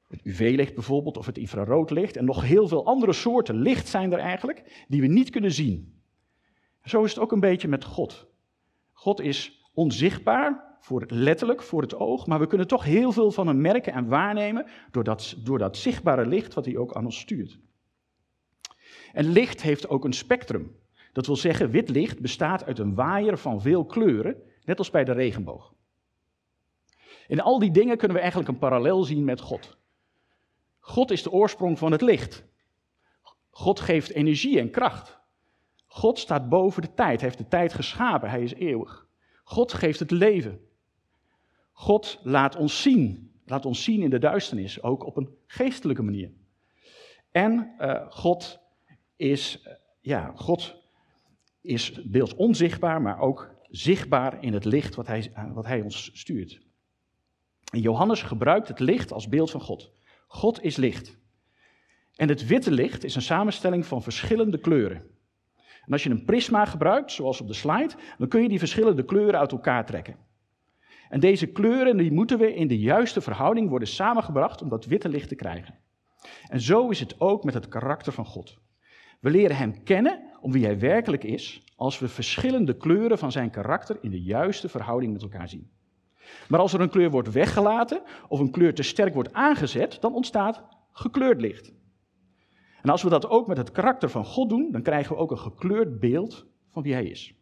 Het 0.09 0.21
UV-licht 0.25 0.75
bijvoorbeeld, 0.75 1.17
of 1.17 1.27
het 1.27 1.39
infraroodlicht, 1.39 2.17
en 2.17 2.25
nog 2.25 2.43
heel 2.43 2.69
veel 2.69 2.87
andere 2.87 3.13
soorten 3.13 3.57
licht 3.57 3.89
zijn 3.89 4.13
er 4.13 4.19
eigenlijk, 4.19 4.85
die 4.89 5.01
we 5.01 5.07
niet 5.07 5.31
kunnen 5.31 5.53
zien. 5.53 6.03
Zo 6.83 7.05
is 7.05 7.11
het 7.11 7.23
ook 7.23 7.33
een 7.33 7.41
beetje 7.41 7.69
met 7.69 7.85
God. 7.85 8.27
God 8.93 9.21
is 9.21 9.69
onzichtbaar, 9.73 10.77
voor 10.81 11.05
letterlijk 11.09 11.63
voor 11.63 11.83
het 11.83 11.95
oog, 11.95 12.27
maar 12.27 12.39
we 12.39 12.47
kunnen 12.47 12.67
toch 12.67 12.85
heel 12.85 13.13
veel 13.13 13.31
van 13.31 13.47
hem 13.47 13.61
merken 13.61 13.93
en 13.93 14.09
waarnemen 14.09 14.67
door 14.91 15.05
dat, 15.05 15.37
door 15.45 15.59
dat 15.59 15.77
zichtbare 15.77 16.27
licht 16.27 16.55
wat 16.55 16.65
hij 16.65 16.77
ook 16.77 16.95
aan 16.95 17.05
ons 17.05 17.19
stuurt. 17.19 17.59
En 19.13 19.25
licht 19.25 19.63
heeft 19.63 19.89
ook 19.89 20.05
een 20.05 20.13
spectrum. 20.13 20.77
Dat 21.13 21.27
wil 21.27 21.37
zeggen, 21.37 21.71
wit 21.71 21.89
licht 21.89 22.21
bestaat 22.21 22.65
uit 22.65 22.79
een 22.79 22.95
waaier 22.95 23.39
van 23.39 23.61
veel 23.61 23.85
kleuren, 23.85 24.43
net 24.65 24.79
als 24.79 24.91
bij 24.91 25.05
de 25.05 25.13
regenboog. 25.13 25.75
In 27.27 27.41
al 27.41 27.59
die 27.59 27.71
dingen 27.71 27.97
kunnen 27.97 28.17
we 28.17 28.23
eigenlijk 28.23 28.51
een 28.51 28.59
parallel 28.59 29.05
zien 29.05 29.25
met 29.25 29.41
God. 29.41 29.77
God 30.89 31.11
is 31.11 31.23
de 31.23 31.31
oorsprong 31.31 31.79
van 31.79 31.93
het 31.93 32.01
licht. 32.01 32.45
God 33.51 33.81
geeft 33.81 34.11
energie 34.11 34.59
en 34.59 34.71
kracht. 34.71 35.19
God 35.87 36.19
staat 36.19 36.49
boven 36.49 36.83
de 36.83 36.95
tijd, 36.95 37.21
heeft 37.21 37.39
de 37.39 37.49
tijd 37.49 37.73
geschapen, 37.73 38.31
hij 38.31 38.43
is 38.43 38.55
eeuwig. 38.55 39.07
God 39.45 39.73
geeft 39.73 39.99
het 39.99 40.11
leven. 40.11 40.61
God 41.73 42.21
laat 42.23 42.57
ons 42.57 42.83
zien, 42.83 43.33
laat 43.45 43.67
ons 43.67 43.85
zien 43.85 44.03
in 44.03 44.11
de 44.11 44.19
duisternis, 44.19 44.83
ook 44.83 45.05
op 45.05 45.17
een 45.17 45.37
geestelijke 45.47 46.03
manier. 46.03 46.33
En 47.31 47.75
uh, 47.81 48.11
God 48.11 48.59
is, 49.17 49.69
ja, 50.01 50.33
God 50.35 50.77
is 51.61 52.01
deels 52.05 52.35
onzichtbaar, 52.35 53.03
maar 53.03 53.21
ook 53.21 53.55
zichtbaar 53.71 54.43
in 54.43 54.53
het 54.53 54.65
licht 54.65 54.95
wat 54.95 55.07
hij, 55.07 55.33
wat 55.53 55.67
hij 55.67 55.81
ons 55.81 56.11
stuurt. 56.13 56.61
En 57.73 57.81
Johannes 57.81 58.23
gebruikt 58.23 58.69
het 58.69 58.79
licht 58.79 59.13
als 59.13 59.29
beeld 59.29 59.51
van 59.51 59.61
God. 59.61 59.97
God 60.29 60.63
is 60.63 60.77
licht. 60.77 61.17
En 62.17 62.29
het 62.29 62.47
witte 62.47 62.71
licht 62.71 63.05
is 63.05 63.15
een 63.15 63.23
samenstelling 63.23 63.87
van 63.87 64.03
verschillende 64.03 64.59
kleuren. 64.59 65.03
En 65.57 65.93
als 65.93 66.03
je 66.03 66.11
een 66.11 66.25
prisma 66.25 66.65
gebruikt, 66.65 67.13
zoals 67.13 67.41
op 67.41 67.47
de 67.47 67.55
slide, 67.55 67.95
dan 68.19 68.29
kun 68.29 68.43
je 68.43 68.49
die 68.49 68.59
verschillende 68.59 69.05
kleuren 69.05 69.41
uit 69.41 69.53
elkaar 69.53 69.87
trekken. 69.87 70.17
En 71.09 71.21
deze 71.21 71.47
kleuren 71.47 71.97
die 71.97 72.13
moeten 72.13 72.39
we 72.39 72.55
in 72.55 72.69
de 72.69 72.79
juiste 72.79 73.21
verhouding 73.21 73.69
worden 73.69 73.89
samengebracht 73.89 74.63
om 74.63 74.69
dat 74.69 74.85
witte 74.85 75.09
licht 75.09 75.29
te 75.29 75.35
krijgen. 75.35 75.75
En 76.49 76.61
zo 76.61 76.89
is 76.89 77.01
het 77.01 77.21
ook 77.21 77.45
met 77.45 77.55
het 77.55 77.69
karakter 77.69 78.13
van 78.13 78.27
God. 78.27 78.59
We 79.21 79.31
leren 79.31 79.57
Hem 79.57 79.83
kennen 79.83 80.23
om 80.41 80.53
wie 80.53 80.65
Hij 80.65 80.79
werkelijk 80.79 81.25
is, 81.25 81.63
als 81.77 81.99
we 81.99 82.09
verschillende 82.09 82.77
kleuren 82.77 83.19
van 83.19 83.33
Zijn 83.33 83.51
karakter 83.51 83.99
in 84.01 84.11
de 84.11 84.23
juiste 84.23 84.69
verhouding 84.69 85.13
met 85.13 85.23
elkaar 85.23 85.49
zien. 85.49 85.71
Maar 86.49 86.61
als 86.61 86.73
er 86.73 86.81
een 86.81 86.91
kleur 86.91 87.11
wordt 87.11 87.33
weggelaten 87.33 88.03
of 88.29 88.41
een 88.41 88.51
kleur 88.51 88.75
te 88.75 88.83
sterk 88.83 89.15
wordt 89.15 89.33
aangezet, 89.33 90.01
dan 90.01 90.15
ontstaat 90.15 90.63
gekleurd 90.93 91.41
licht. 91.41 91.73
En 92.83 92.91
als 92.91 93.03
we 93.03 93.09
dat 93.09 93.29
ook 93.29 93.47
met 93.47 93.57
het 93.57 93.71
karakter 93.71 94.11
van 94.11 94.25
God 94.25 94.49
doen, 94.49 94.71
dan 94.71 94.83
krijgen 94.83 95.15
we 95.15 95.21
ook 95.21 95.31
een 95.31 95.39
gekleurd 95.39 96.01
beeld 96.01 96.47
van 96.71 96.83
wie 96.83 96.93
Hij 96.93 97.07
is. 97.07 97.35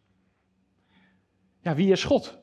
Ja, 1.59 1.75
wie 1.75 1.91
is 1.91 2.03
God? 2.03 2.39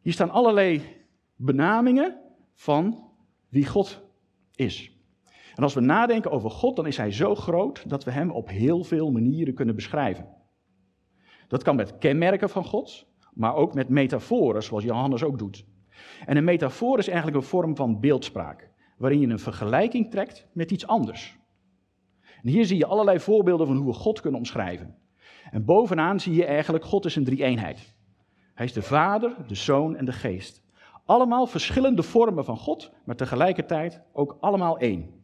Hier 0.00 0.12
staan 0.12 0.30
allerlei 0.30 0.82
benamingen 1.36 2.20
van 2.54 3.10
wie 3.48 3.66
God 3.66 4.02
is. 4.54 4.92
En 5.54 5.62
als 5.62 5.74
we 5.74 5.80
nadenken 5.80 6.30
over 6.30 6.50
God, 6.50 6.76
dan 6.76 6.86
is 6.86 6.96
Hij 6.96 7.12
zo 7.12 7.34
groot 7.34 7.88
dat 7.88 8.04
we 8.04 8.10
Hem 8.10 8.30
op 8.30 8.48
heel 8.48 8.84
veel 8.84 9.10
manieren 9.10 9.54
kunnen 9.54 9.74
beschrijven. 9.74 10.28
Dat 11.48 11.62
kan 11.62 11.76
met 11.76 11.98
kenmerken 11.98 12.48
van 12.48 12.64
God, 12.64 13.06
maar 13.34 13.54
ook 13.54 13.74
met 13.74 13.88
metaforen, 13.88 14.62
zoals 14.62 14.84
Johannes 14.84 15.22
ook 15.22 15.38
doet. 15.38 15.64
En 16.26 16.36
een 16.36 16.44
metafoor 16.44 16.98
is 16.98 17.08
eigenlijk 17.08 17.36
een 17.36 17.48
vorm 17.48 17.76
van 17.76 18.00
beeldspraak, 18.00 18.70
waarin 18.98 19.20
je 19.20 19.26
een 19.26 19.38
vergelijking 19.38 20.10
trekt 20.10 20.46
met 20.52 20.70
iets 20.70 20.86
anders. 20.86 21.38
En 22.42 22.50
hier 22.50 22.64
zie 22.64 22.76
je 22.76 22.86
allerlei 22.86 23.20
voorbeelden 23.20 23.66
van 23.66 23.76
hoe 23.76 23.86
we 23.86 23.92
God 23.92 24.20
kunnen 24.20 24.40
omschrijven. 24.40 24.94
En 25.50 25.64
bovenaan 25.64 26.20
zie 26.20 26.34
je 26.34 26.44
eigenlijk 26.44 26.84
God 26.84 27.04
is 27.04 27.16
een 27.16 27.24
drie-eenheid. 27.24 27.94
Hij 28.54 28.66
is 28.66 28.72
de 28.72 28.82
Vader, 28.82 29.36
de 29.46 29.54
Zoon 29.54 29.96
en 29.96 30.04
de 30.04 30.12
Geest. 30.12 30.62
Allemaal 31.04 31.46
verschillende 31.46 32.02
vormen 32.02 32.44
van 32.44 32.56
God, 32.56 32.92
maar 33.04 33.16
tegelijkertijd 33.16 34.02
ook 34.12 34.36
allemaal 34.40 34.78
één. 34.78 35.22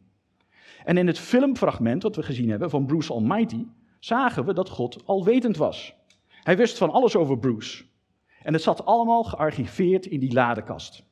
En 0.83 0.97
in 0.97 1.07
het 1.07 1.19
filmfragment 1.19 2.03
wat 2.03 2.15
we 2.15 2.23
gezien 2.23 2.49
hebben 2.49 2.69
van 2.69 2.85
Bruce 2.85 3.13
Almighty, 3.13 3.65
zagen 3.99 4.45
we 4.45 4.53
dat 4.53 4.69
God 4.69 5.05
alwetend 5.05 5.57
was. 5.57 5.95
Hij 6.29 6.57
wist 6.57 6.77
van 6.77 6.91
alles 6.91 7.15
over 7.15 7.39
Bruce. 7.39 7.83
En 8.43 8.53
het 8.53 8.61
zat 8.61 8.85
allemaal 8.85 9.23
gearchiveerd 9.23 10.05
in 10.05 10.19
die 10.19 10.33
ladekast. 10.33 11.03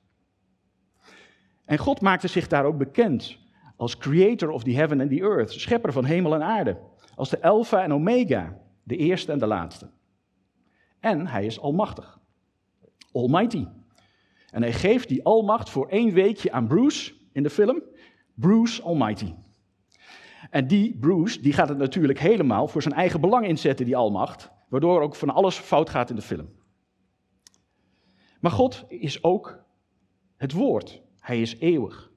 En 1.66 1.78
God 1.78 2.02
maakte 2.02 2.28
zich 2.28 2.48
daar 2.48 2.66
ook 2.66 2.78
bekend 2.78 3.38
als 3.76 3.98
creator 3.98 4.50
of 4.50 4.64
the 4.64 4.72
heaven 4.72 5.02
and 5.02 5.10
the 5.10 5.22
earth, 5.22 5.52
schepper 5.52 5.92
van 5.92 6.06
hemel 6.06 6.34
en 6.34 6.44
aarde. 6.44 6.78
Als 7.16 7.30
de 7.30 7.42
Alpha 7.42 7.84
en 7.84 7.94
Omega, 7.94 8.58
de 8.84 8.98
eerste 8.98 9.32
en 9.32 9.40
de 9.40 9.48
laatste. 9.48 9.90
En 11.00 11.28
hij 11.28 11.46
is 11.46 11.60
almachtig. 11.60 12.20
Almighty. 13.12 13.68
En 14.52 14.62
hij 14.62 14.74
geeft 14.74 15.08
die 15.08 15.24
almacht 15.24 15.70
voor 15.70 15.88
één 15.88 16.14
weekje 16.14 16.52
aan 16.52 16.68
Bruce 16.68 17.14
in 17.32 17.44
de 17.44 17.50
film, 17.50 17.82
Bruce 18.34 18.82
Almighty. 18.82 19.34
En 20.50 20.68
die 20.68 20.98
Bruce, 20.98 21.42
die 21.42 21.54
gaat 21.54 21.70
het 21.70 21.78
natuurlijk 21.78 22.20
helemaal 22.20 22.68
voor 22.68 22.82
zijn 22.82 22.94
eigen 22.94 23.22
belang 23.22 23.48
inzetten, 23.48 23.86
die 23.86 23.98
almacht, 23.98 24.52
waardoor 24.70 25.02
ook 25.02 25.16
van 25.16 25.30
alles 25.30 25.58
fout 25.58 25.90
gaat 25.90 26.10
in 26.10 26.16
de 26.16 26.22
film. 26.22 26.50
Maar 28.40 28.52
God 28.52 28.86
is 28.88 29.24
ook 29.24 29.64
het 30.36 30.52
woord. 30.52 31.02
Hij 31.20 31.42
is 31.42 31.60
eeuwig. 31.60 32.12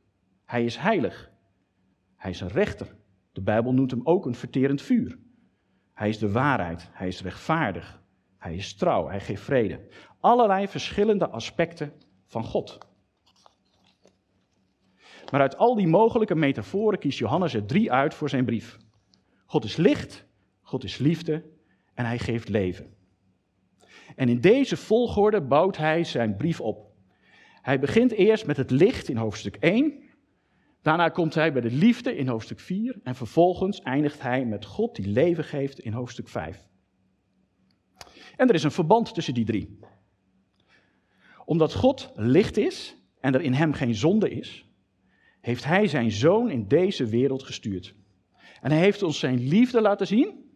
Hij 0.45 0.64
is 0.64 0.76
heilig. 0.76 1.31
Hij 2.17 2.31
is 2.31 2.41
een 2.41 2.49
rechter. 2.49 2.97
De 3.33 3.43
Bijbel 3.43 3.73
noemt 3.73 3.91
hem 3.91 4.00
ook 4.05 4.26
een 4.26 4.35
verterend 4.35 4.83
vuur. 4.83 5.19
Hij 5.93 6.09
is 6.09 6.19
de 6.19 6.33
waarheid. 6.33 6.88
Hij 6.93 7.09
is 7.09 7.23
rechtvaardig. 7.23 8.02
Hij 8.38 8.55
is 8.55 8.75
trouw. 8.75 9.09
Hij 9.09 9.21
geeft 9.21 9.43
vrede. 9.43 9.88
Allerlei 10.21 10.69
verschillende 10.69 11.29
aspecten 11.29 11.93
van 12.26 12.45
God. 12.45 12.79
Maar 15.31 15.41
uit 15.41 15.57
al 15.57 15.75
die 15.75 15.87
mogelijke 15.87 16.35
metaforen 16.35 16.99
kiest 16.99 17.19
Johannes 17.19 17.55
er 17.55 17.67
drie 17.67 17.93
uit 17.93 18.14
voor 18.14 18.29
zijn 18.29 18.45
brief. 18.45 18.76
God 19.47 19.64
is 19.64 19.76
licht, 19.76 20.26
God 20.61 20.85
is 20.85 20.99
liefde 20.99 21.45
en 21.95 22.05
hij 22.05 22.19
geeft 22.19 22.49
leven. 22.49 22.95
En 24.16 24.28
in 24.28 24.40
deze 24.40 24.76
volgorde 24.76 25.40
bouwt 25.40 25.76
hij 25.76 26.04
zijn 26.04 26.37
brief 26.37 26.61
op. 26.61 26.90
Hij 27.62 27.78
begint 27.78 28.12
eerst 28.12 28.47
met 28.47 28.57
het 28.57 28.71
licht 28.71 29.09
in 29.09 29.16
hoofdstuk 29.16 29.57
1. 29.57 30.02
Daarna 30.83 31.09
komt 31.09 31.35
hij 31.35 31.52
bij 31.52 31.62
de 31.62 31.71
liefde 31.71 32.16
in 32.16 32.28
hoofdstuk 32.28 32.61
4. 32.61 33.00
En 33.02 33.14
vervolgens 33.14 33.81
eindigt 33.81 34.23
hij 34.23 34.45
met 34.45 34.64
God 34.64 34.97
die 34.97 35.07
leven 35.07 35.45
geeft 35.45 35.78
in 35.78 35.92
hoofdstuk 35.92 36.28
5. 36.28 36.69
En 38.37 38.49
er 38.49 38.54
is 38.54 38.62
een 38.62 38.71
verband 38.71 39.14
tussen 39.14 39.35
die 39.35 39.45
drie. 39.45 39.78
Omdat 41.45 41.75
God 41.75 42.12
licht 42.14 42.57
is 42.57 42.97
en 43.21 43.35
er 43.35 43.40
in 43.40 43.52
hem 43.52 43.73
geen 43.73 43.95
zonde 43.95 44.31
is, 44.31 44.66
heeft 45.40 45.64
hij 45.64 45.87
zijn 45.87 46.11
zoon 46.11 46.50
in 46.50 46.69
deze 46.69 47.07
wereld 47.07 47.42
gestuurd. 47.42 47.95
En 48.61 48.71
hij 48.71 48.81
heeft 48.81 49.02
ons 49.02 49.19
zijn 49.19 49.49
liefde 49.49 49.81
laten 49.81 50.07
zien 50.07 50.50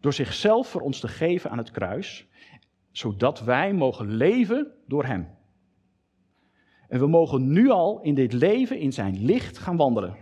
door 0.00 0.12
zichzelf 0.12 0.68
voor 0.68 0.80
ons 0.80 1.00
te 1.00 1.08
geven 1.08 1.50
aan 1.50 1.58
het 1.58 1.70
kruis, 1.70 2.26
zodat 2.96 3.40
wij 3.40 3.74
mogen 3.74 4.10
leven 4.10 4.72
door 4.86 5.04
hem. 5.04 5.28
En 6.88 7.00
we 7.00 7.06
mogen 7.06 7.52
nu 7.52 7.70
al 7.70 8.00
in 8.00 8.14
dit 8.14 8.32
leven 8.32 8.78
in 8.78 8.92
zijn 8.92 9.24
licht 9.24 9.58
gaan 9.58 9.76
wandelen. 9.76 10.16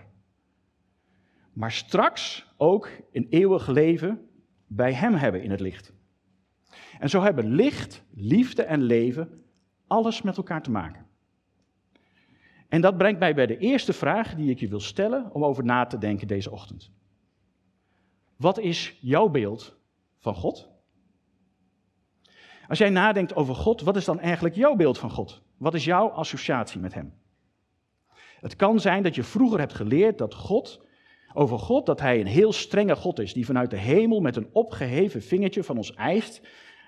Maar 1.52 1.72
straks 1.72 2.52
ook 2.56 2.88
een 3.12 3.26
eeuwig 3.30 3.66
leven 3.66 4.28
bij 4.66 4.92
hem 4.92 5.14
hebben 5.14 5.42
in 5.42 5.50
het 5.50 5.60
licht. 5.60 5.92
En 6.98 7.10
zo 7.10 7.22
hebben 7.22 7.46
licht, 7.46 8.04
liefde 8.14 8.62
en 8.62 8.82
leven 8.82 9.44
alles 9.86 10.22
met 10.22 10.36
elkaar 10.36 10.62
te 10.62 10.70
maken. 10.70 11.06
En 12.68 12.80
dat 12.80 12.98
brengt 12.98 13.20
mij 13.20 13.34
bij 13.34 13.46
de 13.46 13.58
eerste 13.58 13.92
vraag 13.92 14.34
die 14.34 14.50
ik 14.50 14.58
je 14.58 14.68
wil 14.68 14.80
stellen 14.80 15.34
om 15.34 15.44
over 15.44 15.64
na 15.64 15.86
te 15.86 15.98
denken 15.98 16.26
deze 16.26 16.50
ochtend. 16.50 16.90
Wat 18.36 18.58
is 18.58 18.98
jouw 19.00 19.28
beeld 19.28 19.76
van 20.18 20.34
God? 20.34 20.73
Als 22.68 22.78
jij 22.78 22.90
nadenkt 22.90 23.34
over 23.34 23.54
God, 23.54 23.80
wat 23.80 23.96
is 23.96 24.04
dan 24.04 24.20
eigenlijk 24.20 24.54
jouw 24.54 24.74
beeld 24.74 24.98
van 24.98 25.10
God? 25.10 25.42
Wat 25.56 25.74
is 25.74 25.84
jouw 25.84 26.08
associatie 26.08 26.80
met 26.80 26.94
Hem? 26.94 27.14
Het 28.40 28.56
kan 28.56 28.80
zijn 28.80 29.02
dat 29.02 29.14
je 29.14 29.22
vroeger 29.22 29.58
hebt 29.58 29.74
geleerd 29.74 30.18
dat 30.18 30.34
God, 30.34 30.86
over 31.32 31.58
God, 31.58 31.86
dat 31.86 32.00
Hij 32.00 32.20
een 32.20 32.26
heel 32.26 32.52
strenge 32.52 32.96
God 32.96 33.18
is, 33.18 33.32
die 33.32 33.46
vanuit 33.46 33.70
de 33.70 33.76
hemel 33.76 34.20
met 34.20 34.36
een 34.36 34.48
opgeheven 34.52 35.22
vingertje 35.22 35.64
van 35.64 35.76
ons 35.76 35.94
eist 35.94 36.42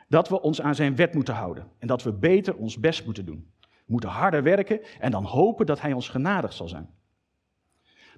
dat 0.09 0.29
we 0.29 0.41
ons 0.41 0.61
aan 0.61 0.75
Zijn 0.75 0.97
wet 0.97 1.15
moeten 1.15 1.35
houden 1.35 1.71
en 1.79 1.87
dat 1.87 2.03
we 2.03 2.13
beter 2.13 2.57
ons 2.57 2.81
best 2.81 3.05
moeten 3.05 3.27
doen. 3.27 3.51
Moeten 3.87 4.11
harder 4.11 4.43
werken 4.43 4.81
en 4.99 5.11
dan 5.11 5.25
hopen 5.25 5.67
dat 5.67 5.81
Hij 5.81 5.93
ons 5.93 6.09
genadig 6.09 6.53
zal 6.53 6.69
zijn. 6.69 6.91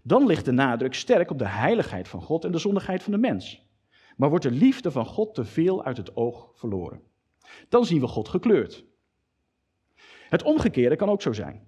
Dan 0.03 0.27
ligt 0.27 0.45
de 0.45 0.53
nadruk 0.53 0.95
sterk 0.95 1.31
op 1.31 1.39
de 1.39 1.49
heiligheid 1.49 2.09
van 2.09 2.23
God 2.23 2.45
en 2.45 2.53
de 2.53 2.59
zondigheid 2.59 3.03
van 3.03 3.13
de 3.13 3.19
mens. 3.19 3.67
Maar 4.17 4.29
wordt 4.29 4.45
de 4.45 4.51
liefde 4.51 4.91
van 4.91 5.07
God 5.07 5.35
te 5.35 5.45
veel 5.45 5.85
uit 5.85 5.97
het 5.97 6.17
oog 6.17 6.51
verloren. 6.55 7.01
Dan 7.69 7.85
zien 7.85 8.01
we 8.01 8.07
God 8.07 8.29
gekleurd. 8.29 8.85
Het 10.29 10.43
omgekeerde 10.43 10.97
kan 10.97 11.09
ook 11.09 11.23
zo 11.23 11.33
zijn. 11.33 11.67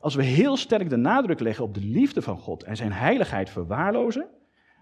Als 0.00 0.14
we 0.14 0.22
heel 0.22 0.56
sterk 0.56 0.88
de 0.88 0.96
nadruk 0.96 1.40
leggen 1.40 1.64
op 1.64 1.74
de 1.74 1.80
liefde 1.80 2.22
van 2.22 2.38
God 2.38 2.62
en 2.62 2.76
zijn 2.76 2.92
heiligheid 2.92 3.50
verwaarlozen, 3.50 4.28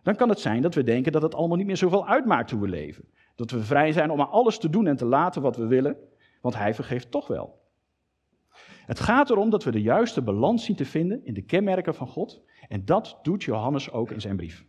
dan 0.03 0.17
kan 0.17 0.29
het 0.29 0.41
zijn 0.41 0.63
dat 0.63 0.75
we 0.75 0.83
denken 0.83 1.13
dat 1.13 1.23
het 1.23 1.35
allemaal 1.35 1.57
niet 1.57 1.67
meer 1.67 1.77
zoveel 1.77 2.07
uitmaakt 2.07 2.51
hoe 2.51 2.61
we 2.61 2.69
leven. 2.69 3.09
Dat 3.35 3.51
we 3.51 3.65
vrij 3.65 3.93
zijn 3.93 4.11
om 4.11 4.17
maar 4.17 4.27
alles 4.27 4.59
te 4.59 4.71
doen 4.71 4.87
en 4.87 4.97
te 4.97 5.05
laten 5.05 5.43
wat 5.43 5.57
we 5.57 5.67
willen, 5.67 5.97
want 6.41 6.57
hij 6.57 6.75
vergeeft 6.75 7.11
toch 7.11 7.27
wel. 7.27 7.63
Het 8.87 9.01
gaat 9.01 9.31
erom 9.31 9.51
dat 9.51 9.65
we 9.65 9.71
de 9.71 9.83
juiste 9.83 10.23
balans 10.23 10.65
zien 10.65 10.77
te 10.77 10.85
vinden 10.85 11.25
in 11.25 11.35
de 11.35 11.43
kenmerken 11.43 11.95
van 11.95 12.07
God. 12.09 12.43
En 12.69 12.85
dat 12.85 13.19
doet 13.23 13.45
Johannes 13.45 13.91
ook 13.91 14.11
in 14.11 14.21
zijn 14.21 14.37
brief. 14.37 14.65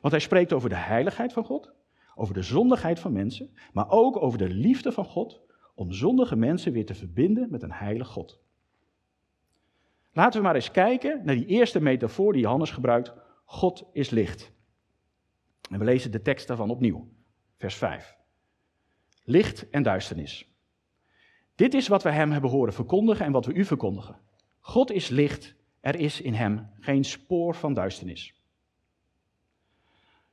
Want 0.00 0.12
hij 0.12 0.22
spreekt 0.22 0.52
over 0.52 0.68
de 0.68 0.76
heiligheid 0.76 1.32
van 1.32 1.44
God, 1.44 1.72
over 2.14 2.34
de 2.34 2.42
zondigheid 2.42 3.00
van 3.00 3.12
mensen, 3.12 3.56
maar 3.72 3.90
ook 3.90 4.22
over 4.22 4.38
de 4.38 4.48
liefde 4.48 4.92
van 4.92 5.04
God 5.04 5.40
om 5.74 5.92
zondige 5.92 6.36
mensen 6.36 6.72
weer 6.72 6.86
te 6.86 6.94
verbinden 6.94 7.50
met 7.50 7.62
een 7.62 7.72
heilig 7.72 8.08
God. 8.08 8.40
Laten 10.12 10.40
we 10.40 10.46
maar 10.46 10.54
eens 10.54 10.70
kijken 10.70 11.24
naar 11.24 11.34
die 11.34 11.46
eerste 11.46 11.80
metafoor 11.80 12.32
die 12.32 12.42
Johannes 12.42 12.70
gebruikt. 12.70 13.12
God 13.44 13.88
is 13.92 14.10
licht. 14.10 14.52
En 15.70 15.78
we 15.78 15.84
lezen 15.84 16.10
de 16.10 16.22
tekst 16.22 16.46
daarvan 16.46 16.70
opnieuw, 16.70 17.08
vers 17.56 17.74
5. 17.74 18.16
Licht 19.24 19.70
en 19.70 19.82
duisternis. 19.82 20.50
Dit 21.54 21.74
is 21.74 21.88
wat 21.88 22.02
we 22.02 22.10
hem 22.10 22.30
hebben 22.30 22.50
horen 22.50 22.72
verkondigen 22.72 23.26
en 23.26 23.32
wat 23.32 23.46
we 23.46 23.52
u 23.52 23.64
verkondigen. 23.64 24.20
God 24.60 24.90
is 24.90 25.08
licht, 25.08 25.54
er 25.80 25.96
is 25.96 26.20
in 26.20 26.34
hem 26.34 26.70
geen 26.80 27.04
spoor 27.04 27.54
van 27.54 27.74
duisternis. 27.74 28.34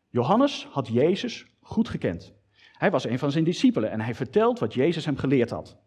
Johannes 0.09 0.65
had 0.65 0.88
Jezus 0.88 1.48
goed 1.69 1.89
gekend. 1.89 2.33
Hij 2.73 2.91
was 2.91 3.05
een 3.05 3.19
van 3.19 3.31
zijn 3.31 3.43
discipelen 3.43 3.91
en 3.91 4.01
hij 4.01 4.15
vertelt 4.15 4.59
wat 4.59 4.73
Jezus 4.73 5.05
hem 5.05 5.17
geleerd 5.17 5.49
had. 5.49 5.77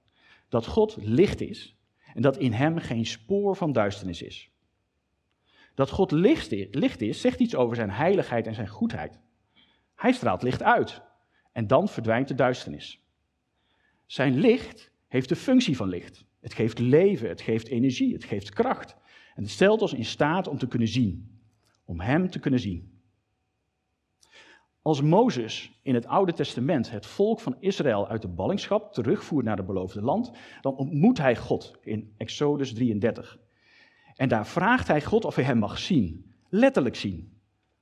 Dat 0.49 0.67
God 0.67 0.97
licht 1.01 1.41
is 1.41 1.77
en 2.15 2.23
dat 2.23 2.37
in 2.37 2.53
hem 2.53 2.79
geen 2.79 3.07
spoor 3.07 3.57
van 3.57 3.73
duisternis 3.73 4.23
is. 4.23 4.51
Dat 5.75 5.91
God 5.91 6.11
licht 6.11 7.01
is, 7.03 7.21
zegt 7.21 7.41
iets 7.41 7.55
over 7.55 7.77
zijn 7.77 7.91
heiligheid 7.91 8.47
en 8.47 8.55
zijn 8.55 8.69
goedheid. 8.69 9.21
Hij 9.95 10.13
straalt 10.13 10.43
licht 10.43 10.63
uit 10.63 11.03
en 11.53 11.67
dan 11.67 11.89
verdwijnt 11.89 12.29
de 12.29 12.35
duisternis. 12.35 13.01
Zijn 14.07 14.39
licht 14.39 14.91
heeft 15.09 15.29
de 15.29 15.37
functie 15.37 15.77
van 15.77 15.89
licht. 15.89 16.25
Het 16.41 16.55
geeft 16.55 16.79
leven, 16.79 17.29
het 17.29 17.41
geeft 17.41 17.69
energie, 17.69 18.13
het 18.13 18.25
geeft 18.25 18.51
kracht. 18.51 18.97
En 19.35 19.43
het 19.43 19.53
stelt 19.53 19.83
ons 19.83 19.93
in 19.93 20.05
staat 20.05 20.49
om 20.49 20.59
te 20.59 20.69
kunnen 20.69 20.89
zien. 20.89 21.41
Om 21.85 22.01
Hem 22.01 22.31
te 22.31 22.39
kunnen 22.39 22.61
zien. 22.61 22.92
Als 24.83 25.03
Mozes 25.03 25.81
in 25.83 25.95
het 25.95 26.07
Oude 26.07 26.33
Testament 26.33 26.91
het 26.91 27.07
volk 27.07 27.41
van 27.41 27.57
Israël 27.59 28.09
uit 28.09 28.23
de 28.23 28.29
ballingschap 28.29 28.93
terugvoert 28.93 29.45
naar 29.45 29.57
het 29.57 29.67
beloofde 29.67 30.03
land, 30.03 30.33
dan 30.61 30.77
ontmoet 30.77 31.19
hij 31.19 31.37
God 31.37 31.79
in 31.83 32.15
Exodus 32.17 32.75
33. 32.75 33.39
En 34.17 34.29
daar 34.29 34.47
vraagt 34.47 34.89
hij 34.89 35.03
God 35.03 35.25
of 35.25 35.35
hij 35.35 35.45
hem 35.45 35.59
mag 35.59 35.79
zien, 35.79 36.33
letterlijk 36.49 36.97
zien. 36.97 37.41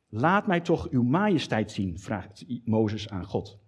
Laat 0.09 0.47
mij 0.47 0.61
toch 0.61 0.89
uw 0.89 1.03
majesteit 1.03 1.71
zien, 1.71 1.99
vraagt 1.99 2.45
Mozes 2.65 3.09
aan 3.09 3.25
God. 3.25 3.59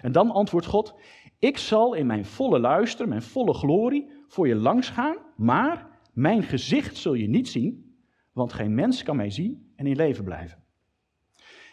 En 0.00 0.12
dan 0.12 0.30
antwoordt 0.30 0.66
God: 0.66 0.94
Ik 1.38 1.58
zal 1.58 1.94
in 1.94 2.06
mijn 2.06 2.24
volle 2.24 2.58
luister, 2.58 3.08
mijn 3.08 3.22
volle 3.22 3.54
glorie 3.54 4.10
voor 4.28 4.48
je 4.48 4.54
langs 4.54 4.88
gaan, 4.88 5.16
maar 5.36 6.00
mijn 6.12 6.42
gezicht 6.42 6.96
zul 6.96 7.14
je 7.14 7.28
niet 7.28 7.48
zien, 7.48 7.96
want 8.32 8.52
geen 8.52 8.74
mens 8.74 9.02
kan 9.02 9.16
mij 9.16 9.30
zien 9.30 9.72
en 9.76 9.86
in 9.86 9.96
leven 9.96 10.24
blijven. 10.24 10.63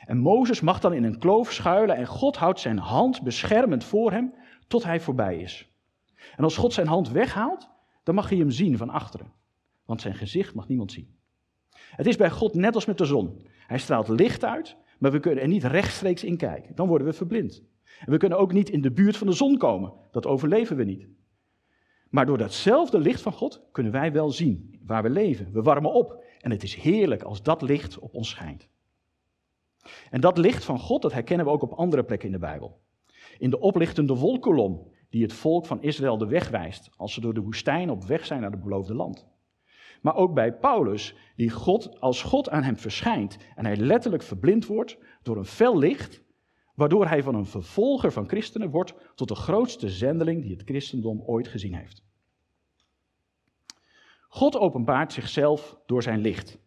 En 0.06 0.18
Mozes 0.18 0.62
mag 0.62 0.80
dan 0.80 0.94
in 0.94 1.04
een 1.04 1.20
kloof 1.20 1.52
schuilen 1.52 1.96
en 1.96 2.06
God 2.06 2.38
houdt 2.38 2.60
zijn 2.60 2.78
hand 2.78 3.22
beschermend 3.22 3.84
voor 3.84 4.12
hem 4.12 4.34
tot 4.68 4.84
hij 4.84 5.00
voorbij 5.00 5.38
is. 5.38 5.70
En 6.36 6.44
als 6.44 6.58
God 6.58 6.74
zijn 6.74 6.88
hand 6.88 7.10
weghaalt, 7.10 7.70
dan 8.04 8.16
mag 8.16 8.30
hij 8.30 8.38
hem 8.38 8.52
zien 8.52 8.78
van 8.78 8.90
achteren, 8.90 9.32
want 9.86 10.02
zijn 10.02 10.16
gezicht 10.16 10.54
mag 10.54 10.68
niemand 10.68 10.92
zien. 10.92 11.16
Het 11.96 12.08
is 12.08 12.16
bij 12.16 12.30
God 12.30 12.54
net 12.54 12.76
als 12.76 12.86
met 12.86 12.98
de 12.98 13.06
zon. 13.06 13.42
Hij 13.68 13.78
straalt 13.78 14.08
licht 14.08 14.46
uit, 14.46 14.76
maar 15.00 15.12
we 15.12 15.20
kunnen 15.20 15.44
er 15.44 15.50
niet 15.50 15.64
rechtstreeks 15.64 16.24
in 16.24 16.38
kijken. 16.38 16.76
Dan 16.76 16.88
worden 16.88 17.08
we 17.08 17.14
verblind. 17.14 17.64
En 18.00 18.12
we 18.12 18.18
kunnen 18.18 18.38
ook 18.38 18.54
niet 18.54 18.70
in 18.70 18.82
de 18.82 18.92
buurt 18.92 19.18
van 19.18 19.28
de 19.28 19.34
zon 19.34 19.58
komen. 19.58 19.94
Dat 20.12 20.26
overleven 20.26 20.76
we 20.76 20.84
niet. 20.84 21.08
Maar 22.10 22.26
door 22.26 22.38
datzelfde 22.38 23.00
licht 23.00 23.22
van 23.22 23.34
God 23.34 23.62
kunnen 23.72 23.92
wij 23.92 24.12
wel 24.12 24.30
zien 24.30 24.80
waar 24.86 25.04
we 25.04 25.10
leven. 25.10 25.52
We 25.52 25.62
warmen 25.62 25.94
op. 25.94 26.24
En 26.40 26.52
het 26.52 26.64
is 26.64 26.76
heerlijk 26.76 27.24
als 27.24 27.44
dat 27.44 27.62
licht 27.62 28.00
op 28.00 28.14
ons 28.14 28.30
schijnt. 28.30 28.70
En 30.12 30.22
dat 30.22 30.38
licht 30.38 30.64
van 30.64 30.80
God, 30.80 31.02
dat 31.02 31.14
herkennen 31.14 31.46
we 31.46 31.52
ook 31.52 31.62
op 31.62 31.74
andere 31.74 32.04
plekken 32.04 32.28
in 32.28 32.34
de 32.34 32.40
Bijbel. 32.40 32.82
In 33.38 33.50
de 33.50 33.60
oplichtende 33.60 34.16
wolkolom 34.16 34.92
die 35.10 35.22
het 35.22 35.34
volk 35.34 35.66
van 35.66 35.82
Israël 35.82 36.18
de 36.18 36.28
weg 36.28 36.50
wijst 36.50 36.90
als 36.98 37.14
ze 37.14 37.22
door 37.22 37.34
de 37.34 37.42
woestijn 37.42 37.90
op 37.90 38.04
weg 38.04 38.26
zijn 38.26 38.42
naar 38.42 38.52
het 38.52 38.64
beloofde 38.64 38.94
land. 38.94 39.28
Maar 40.02 40.16
ook 40.16 40.34
bij 40.34 40.54
Paulus, 40.54 41.16
die 41.36 41.50
God, 41.50 42.00
als 42.00 42.24
God 42.24 42.50
aan 42.50 42.64
hem 42.64 42.78
verschijnt 42.78 43.38
en 43.56 43.66
hij 43.66 43.76
letterlijk 43.76 44.24
verblind 44.24 44.66
wordt 44.66 44.98
door 45.24 45.38
een 45.38 45.46
fel 45.46 45.78
licht, 45.78 46.24
waardoor 46.76 47.08
hij 47.08 47.24
van 47.24 47.36
een 47.36 47.46
vervolger 47.46 48.12
van 48.12 48.28
christenen 48.28 48.70
wordt 48.70 48.94
tot 49.16 49.28
de 49.28 49.36
grootste 49.36 49.90
zendeling 49.90 50.42
die 50.42 50.52
het 50.52 50.64
christendom 50.64 51.22
ooit 51.22 51.48
gezien 51.48 51.76
heeft. 51.76 52.04
God 54.28 54.58
openbaart 54.58 55.14
zichzelf 55.14 55.78
door 55.86 56.04
zijn 56.04 56.20
licht. 56.20 56.60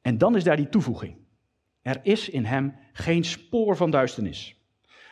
En 0.00 0.18
dan 0.18 0.36
is 0.36 0.44
daar 0.44 0.56
die 0.56 0.68
toevoeging. 0.68 1.26
Er 1.88 2.00
is 2.02 2.28
in 2.28 2.44
hem 2.44 2.74
geen 2.92 3.24
spoor 3.24 3.76
van 3.76 3.90
duisternis. 3.90 4.56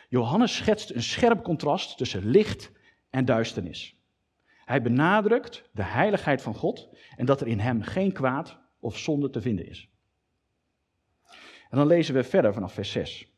Johannes 0.08 0.56
schetst 0.56 0.90
een 0.90 1.02
scherp 1.02 1.42
contrast 1.42 1.96
tussen 1.96 2.26
licht 2.26 2.70
en 3.10 3.24
duisternis. 3.24 3.96
Hij 4.64 4.82
benadrukt 4.82 5.68
de 5.72 5.82
heiligheid 5.82 6.42
van 6.42 6.54
God 6.54 6.88
en 7.16 7.26
dat 7.26 7.40
er 7.40 7.46
in 7.46 7.58
hem 7.58 7.82
geen 7.82 8.12
kwaad 8.12 8.58
of 8.80 8.98
zonde 8.98 9.30
te 9.30 9.40
vinden 9.40 9.68
is. 9.68 9.88
En 11.70 11.78
dan 11.78 11.86
lezen 11.86 12.14
we 12.14 12.24
verder 12.24 12.54
vanaf 12.54 12.72
vers 12.72 12.90
6. 12.90 13.32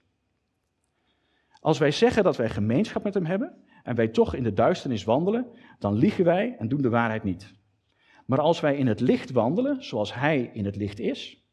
Als 1.60 1.78
wij 1.78 1.90
zeggen 1.90 2.22
dat 2.24 2.36
wij 2.36 2.48
gemeenschap 2.48 3.04
met 3.04 3.14
hem 3.14 3.26
hebben 3.26 3.64
en 3.82 3.94
wij 3.94 4.08
toch 4.08 4.34
in 4.34 4.42
de 4.42 4.52
duisternis 4.52 5.04
wandelen, 5.04 5.46
dan 5.78 5.94
liegen 5.94 6.24
wij 6.24 6.56
en 6.58 6.68
doen 6.68 6.82
de 6.82 6.88
waarheid 6.88 7.24
niet. 7.24 7.54
Maar 8.26 8.40
als 8.40 8.60
wij 8.60 8.76
in 8.76 8.86
het 8.86 9.00
licht 9.00 9.30
wandelen, 9.30 9.84
zoals 9.84 10.14
hij 10.14 10.50
in 10.52 10.64
het 10.64 10.76
licht 10.76 10.98
is, 10.98 11.47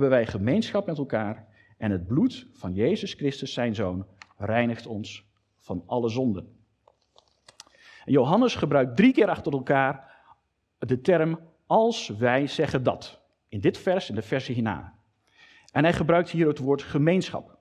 hebben 0.00 0.18
wij 0.18 0.26
gemeenschap 0.26 0.86
met 0.86 0.98
elkaar 0.98 1.46
en 1.78 1.90
het 1.90 2.06
bloed 2.06 2.46
van 2.52 2.74
Jezus 2.74 3.12
Christus, 3.12 3.52
zijn 3.52 3.74
zoon, 3.74 4.06
reinigt 4.36 4.86
ons 4.86 5.26
van 5.58 5.82
alle 5.86 6.08
zonden. 6.08 6.56
En 8.04 8.12
Johannes 8.12 8.54
gebruikt 8.54 8.96
drie 8.96 9.12
keer 9.12 9.28
achter 9.28 9.52
elkaar 9.52 10.14
de 10.78 11.00
term 11.00 11.38
als 11.66 12.08
wij 12.08 12.46
zeggen 12.46 12.82
dat. 12.82 13.20
In 13.48 13.60
dit 13.60 13.78
vers 13.78 14.08
en 14.08 14.14
de 14.14 14.22
versen 14.22 14.54
hierna. 14.54 14.94
En 15.72 15.82
hij 15.82 15.92
gebruikt 15.92 16.30
hier 16.30 16.46
het 16.46 16.58
woord 16.58 16.82
gemeenschap. 16.82 17.58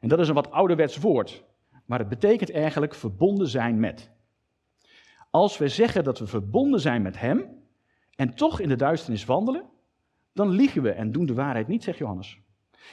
En 0.00 0.08
dat 0.08 0.18
is 0.18 0.28
een 0.28 0.34
wat 0.34 0.50
ouderwets 0.50 0.98
woord, 0.98 1.44
maar 1.84 1.98
het 1.98 2.08
betekent 2.08 2.52
eigenlijk 2.52 2.94
verbonden 2.94 3.48
zijn 3.48 3.80
met. 3.80 4.10
Als 5.30 5.58
we 5.58 5.68
zeggen 5.68 6.04
dat 6.04 6.18
we 6.18 6.26
verbonden 6.26 6.80
zijn 6.80 7.02
met 7.02 7.18
Hem 7.18 7.62
en 8.16 8.34
toch 8.34 8.60
in 8.60 8.68
de 8.68 8.76
duisternis 8.76 9.24
wandelen, 9.24 9.72
dan 10.34 10.48
liegen 10.48 10.82
we 10.82 10.90
en 10.90 11.12
doen 11.12 11.26
de 11.26 11.34
waarheid 11.34 11.68
niet, 11.68 11.82
zegt 11.82 11.98
Johannes. 11.98 12.40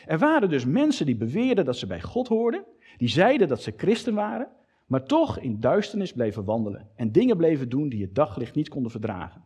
Er 0.05 0.17
waren 0.17 0.49
dus 0.49 0.65
mensen 0.65 1.05
die 1.05 1.15
beweerden 1.15 1.65
dat 1.65 1.77
ze 1.77 1.87
bij 1.87 2.01
God 2.01 2.27
hoorden, 2.27 2.65
die 2.97 3.07
zeiden 3.07 3.47
dat 3.47 3.61
ze 3.61 3.73
christen 3.77 4.13
waren, 4.13 4.47
maar 4.85 5.03
toch 5.03 5.39
in 5.39 5.59
duisternis 5.59 6.13
bleven 6.13 6.43
wandelen 6.43 6.89
en 6.95 7.11
dingen 7.11 7.37
bleven 7.37 7.69
doen 7.69 7.89
die 7.89 8.01
het 8.01 8.15
daglicht 8.15 8.55
niet 8.55 8.69
konden 8.69 8.91
verdragen. 8.91 9.43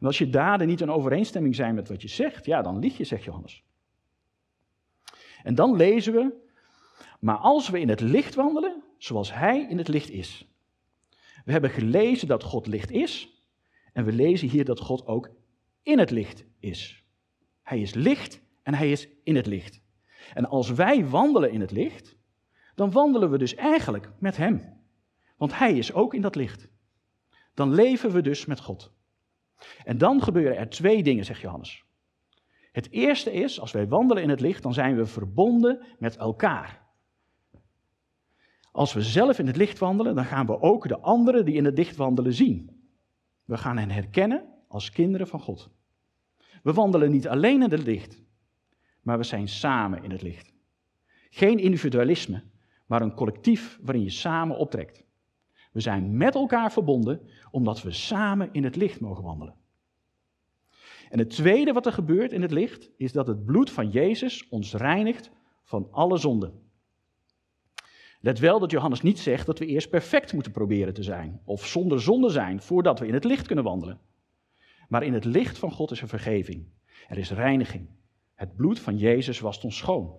En 0.00 0.06
als 0.06 0.18
je 0.18 0.30
daden 0.30 0.66
niet 0.66 0.80
in 0.80 0.90
overeenstemming 0.90 1.54
zijn 1.54 1.74
met 1.74 1.88
wat 1.88 2.02
je 2.02 2.08
zegt, 2.08 2.46
ja, 2.46 2.62
dan 2.62 2.78
lieg 2.78 2.96
je, 2.96 3.04
zegt 3.04 3.24
Johannes. 3.24 3.64
En 5.42 5.54
dan 5.54 5.76
lezen 5.76 6.12
we, 6.12 6.32
maar 7.20 7.36
als 7.36 7.68
we 7.68 7.80
in 7.80 7.88
het 7.88 8.00
licht 8.00 8.34
wandelen, 8.34 8.82
zoals 8.98 9.34
Hij 9.34 9.66
in 9.68 9.78
het 9.78 9.88
licht 9.88 10.10
is. 10.10 10.48
We 11.44 11.52
hebben 11.52 11.70
gelezen 11.70 12.28
dat 12.28 12.42
God 12.42 12.66
licht 12.66 12.90
is 12.90 13.42
en 13.92 14.04
we 14.04 14.12
lezen 14.12 14.48
hier 14.48 14.64
dat 14.64 14.80
God 14.80 15.06
ook 15.06 15.30
in 15.84 15.98
het 15.98 16.10
licht 16.10 16.44
is. 16.58 17.04
Hij 17.62 17.80
is 17.80 17.94
licht 17.94 18.42
en 18.62 18.74
Hij 18.74 18.90
is 18.90 19.08
in 19.22 19.36
het 19.36 19.46
licht. 19.46 19.82
En 20.34 20.46
als 20.46 20.70
wij 20.70 21.08
wandelen 21.08 21.50
in 21.50 21.60
het 21.60 21.70
licht, 21.70 22.16
dan 22.74 22.90
wandelen 22.90 23.30
we 23.30 23.38
dus 23.38 23.54
eigenlijk 23.54 24.10
met 24.18 24.36
Hem. 24.36 24.82
Want 25.36 25.58
Hij 25.58 25.78
is 25.78 25.92
ook 25.92 26.14
in 26.14 26.22
dat 26.22 26.34
licht. 26.34 26.68
Dan 27.54 27.74
leven 27.74 28.10
we 28.10 28.20
dus 28.20 28.46
met 28.46 28.60
God. 28.60 28.92
En 29.84 29.98
dan 29.98 30.22
gebeuren 30.22 30.56
er 30.56 30.68
twee 30.68 31.02
dingen, 31.02 31.24
zegt 31.24 31.40
Johannes. 31.40 31.84
Het 32.72 32.90
eerste 32.90 33.32
is, 33.32 33.60
als 33.60 33.72
wij 33.72 33.88
wandelen 33.88 34.22
in 34.22 34.28
het 34.28 34.40
licht, 34.40 34.62
dan 34.62 34.74
zijn 34.74 34.96
we 34.96 35.06
verbonden 35.06 35.84
met 35.98 36.16
elkaar. 36.16 36.82
Als 38.72 38.92
we 38.92 39.02
zelf 39.02 39.38
in 39.38 39.46
het 39.46 39.56
licht 39.56 39.78
wandelen, 39.78 40.14
dan 40.14 40.24
gaan 40.24 40.46
we 40.46 40.60
ook 40.60 40.88
de 40.88 41.00
anderen 41.00 41.44
die 41.44 41.54
in 41.54 41.64
het 41.64 41.76
licht 41.76 41.96
wandelen 41.96 42.32
zien. 42.32 42.88
We 43.44 43.56
gaan 43.56 43.78
hen 43.78 43.90
herkennen 43.90 44.53
als 44.74 44.90
kinderen 44.90 45.26
van 45.26 45.40
God. 45.40 45.70
We 46.62 46.72
wandelen 46.72 47.10
niet 47.10 47.28
alleen 47.28 47.62
in 47.62 47.70
het 47.70 47.82
licht, 47.82 48.22
maar 49.02 49.18
we 49.18 49.24
zijn 49.24 49.48
samen 49.48 50.04
in 50.04 50.10
het 50.10 50.22
licht. 50.22 50.52
Geen 51.30 51.58
individualisme, 51.58 52.42
maar 52.86 53.02
een 53.02 53.14
collectief 53.14 53.78
waarin 53.82 54.02
je 54.02 54.10
samen 54.10 54.56
optrekt. 54.56 55.04
We 55.72 55.80
zijn 55.80 56.16
met 56.16 56.34
elkaar 56.34 56.72
verbonden 56.72 57.20
omdat 57.50 57.82
we 57.82 57.92
samen 57.92 58.48
in 58.52 58.64
het 58.64 58.76
licht 58.76 59.00
mogen 59.00 59.24
wandelen. 59.24 59.54
En 61.08 61.18
het 61.18 61.30
tweede 61.30 61.72
wat 61.72 61.86
er 61.86 61.92
gebeurt 61.92 62.32
in 62.32 62.42
het 62.42 62.50
licht 62.50 62.90
is 62.96 63.12
dat 63.12 63.26
het 63.26 63.44
bloed 63.44 63.70
van 63.70 63.90
Jezus 63.90 64.48
ons 64.48 64.74
reinigt 64.74 65.30
van 65.62 65.88
alle 65.90 66.16
zonden. 66.16 66.62
Let 68.20 68.38
wel 68.38 68.58
dat 68.58 68.70
Johannes 68.70 69.00
niet 69.00 69.18
zegt 69.18 69.46
dat 69.46 69.58
we 69.58 69.66
eerst 69.66 69.90
perfect 69.90 70.32
moeten 70.32 70.52
proberen 70.52 70.94
te 70.94 71.02
zijn 71.02 71.40
of 71.44 71.66
zonder 71.66 72.00
zonde 72.00 72.28
zijn 72.28 72.60
voordat 72.60 72.98
we 72.98 73.06
in 73.06 73.14
het 73.14 73.24
licht 73.24 73.46
kunnen 73.46 73.64
wandelen. 73.64 74.00
Maar 74.94 75.02
in 75.02 75.14
het 75.14 75.24
licht 75.24 75.58
van 75.58 75.70
God 75.70 75.90
is 75.90 76.00
er 76.00 76.08
vergeving. 76.08 76.66
Er 77.08 77.18
is 77.18 77.30
reiniging. 77.30 77.88
Het 78.34 78.56
bloed 78.56 78.78
van 78.78 78.98
Jezus 78.98 79.40
wast 79.40 79.64
ons 79.64 79.76
schoon. 79.76 80.16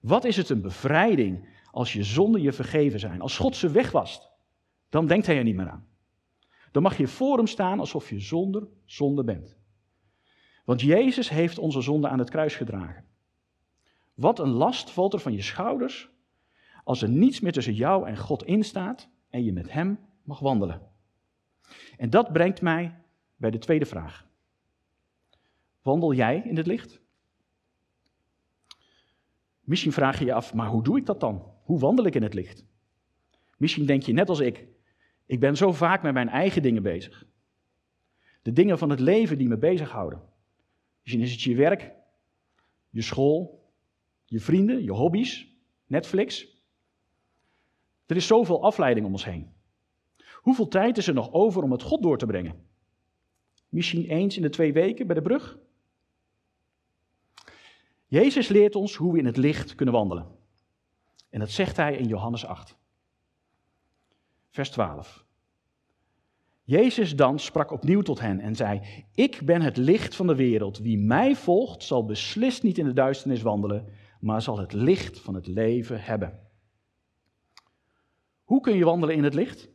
Wat 0.00 0.24
is 0.24 0.36
het 0.36 0.48
een 0.48 0.60
bevrijding 0.60 1.48
als 1.70 1.92
je 1.92 2.02
zonden 2.02 2.42
je 2.42 2.52
vergeven 2.52 3.00
zijn, 3.00 3.20
als 3.20 3.38
God 3.38 3.56
ze 3.56 3.70
wegwast? 3.70 4.30
Dan 4.88 5.06
denkt 5.06 5.26
hij 5.26 5.36
er 5.36 5.44
niet 5.44 5.56
meer 5.56 5.68
aan. 5.68 5.86
Dan 6.72 6.82
mag 6.82 6.96
je 6.96 7.06
voor 7.06 7.36
hem 7.36 7.46
staan 7.46 7.80
alsof 7.80 8.10
je 8.10 8.20
zonder 8.20 8.68
zonde 8.84 9.24
bent. 9.24 9.56
Want 10.64 10.80
Jezus 10.80 11.28
heeft 11.28 11.58
onze 11.58 11.80
zonde 11.80 12.08
aan 12.08 12.18
het 12.18 12.30
kruis 12.30 12.54
gedragen. 12.54 13.04
Wat 14.14 14.38
een 14.38 14.52
last 14.52 14.90
valt 14.90 15.12
er 15.12 15.20
van 15.20 15.32
je 15.32 15.42
schouders 15.42 16.10
als 16.84 17.02
er 17.02 17.08
niets 17.08 17.40
meer 17.40 17.52
tussen 17.52 17.74
jou 17.74 18.08
en 18.08 18.16
God 18.16 18.44
instaat 18.44 19.08
en 19.30 19.44
je 19.44 19.52
met 19.52 19.72
Hem 19.72 19.98
mag 20.22 20.38
wandelen. 20.38 20.82
En 21.96 22.10
dat 22.10 22.32
brengt 22.32 22.62
mij 22.62 23.04
bij 23.36 23.50
de 23.50 23.58
tweede 23.58 23.86
vraag. 23.86 24.26
Wandel 25.82 26.14
jij 26.14 26.42
in 26.44 26.56
het 26.56 26.66
licht? 26.66 27.00
Misschien 29.60 29.92
vraag 29.92 30.18
je 30.18 30.24
je 30.24 30.32
af, 30.32 30.54
maar 30.54 30.68
hoe 30.68 30.82
doe 30.82 30.98
ik 30.98 31.06
dat 31.06 31.20
dan? 31.20 31.54
Hoe 31.62 31.78
wandel 31.78 32.06
ik 32.06 32.14
in 32.14 32.22
het 32.22 32.34
licht? 32.34 32.64
Misschien 33.56 33.86
denk 33.86 34.02
je 34.02 34.12
net 34.12 34.28
als 34.28 34.40
ik, 34.40 34.66
ik 35.26 35.40
ben 35.40 35.56
zo 35.56 35.72
vaak 35.72 36.02
met 36.02 36.12
mijn 36.12 36.28
eigen 36.28 36.62
dingen 36.62 36.82
bezig. 36.82 37.26
De 38.42 38.52
dingen 38.52 38.78
van 38.78 38.90
het 38.90 39.00
leven 39.00 39.38
die 39.38 39.48
me 39.48 39.56
bezighouden. 39.56 40.22
Misschien 41.02 41.22
is 41.22 41.32
het 41.32 41.40
je 41.40 41.54
werk, 41.54 41.92
je 42.90 43.02
school, 43.02 43.70
je 44.24 44.40
vrienden, 44.40 44.82
je 44.82 44.92
hobby's, 44.92 45.54
Netflix. 45.86 46.46
Er 48.06 48.16
is 48.16 48.26
zoveel 48.26 48.62
afleiding 48.62 49.06
om 49.06 49.12
ons 49.12 49.24
heen. 49.24 49.54
Hoeveel 50.34 50.68
tijd 50.68 50.98
is 50.98 51.06
er 51.06 51.14
nog 51.14 51.32
over 51.32 51.62
om 51.62 51.72
het 51.72 51.82
God 51.82 52.02
door 52.02 52.18
te 52.18 52.26
brengen? 52.26 52.65
Misschien 53.76 54.04
eens 54.04 54.36
in 54.36 54.42
de 54.42 54.50
twee 54.50 54.72
weken 54.72 55.06
bij 55.06 55.14
de 55.14 55.22
brug? 55.22 55.58
Jezus 58.06 58.48
leert 58.48 58.74
ons 58.74 58.94
hoe 58.94 59.12
we 59.12 59.18
in 59.18 59.26
het 59.26 59.36
licht 59.36 59.74
kunnen 59.74 59.94
wandelen. 59.94 60.26
En 61.30 61.40
dat 61.40 61.50
zegt 61.50 61.76
hij 61.76 61.96
in 61.96 62.06
Johannes 62.06 62.46
8. 62.46 62.76
Vers 64.50 64.70
12. 64.70 65.24
Jezus 66.62 67.16
dan 67.16 67.38
sprak 67.38 67.70
opnieuw 67.70 68.02
tot 68.02 68.20
hen 68.20 68.40
en 68.40 68.56
zei: 68.56 69.04
Ik 69.14 69.40
ben 69.44 69.62
het 69.62 69.76
licht 69.76 70.16
van 70.16 70.26
de 70.26 70.34
wereld. 70.34 70.78
Wie 70.78 70.98
mij 70.98 71.34
volgt, 71.34 71.82
zal 71.82 72.04
beslist 72.04 72.62
niet 72.62 72.78
in 72.78 72.84
de 72.84 72.92
duisternis 72.92 73.42
wandelen, 73.42 73.88
maar 74.20 74.42
zal 74.42 74.58
het 74.58 74.72
licht 74.72 75.20
van 75.20 75.34
het 75.34 75.46
leven 75.46 76.02
hebben. 76.02 76.40
Hoe 78.44 78.60
kun 78.60 78.76
je 78.76 78.84
wandelen 78.84 79.16
in 79.16 79.24
het 79.24 79.34
licht? 79.34 79.68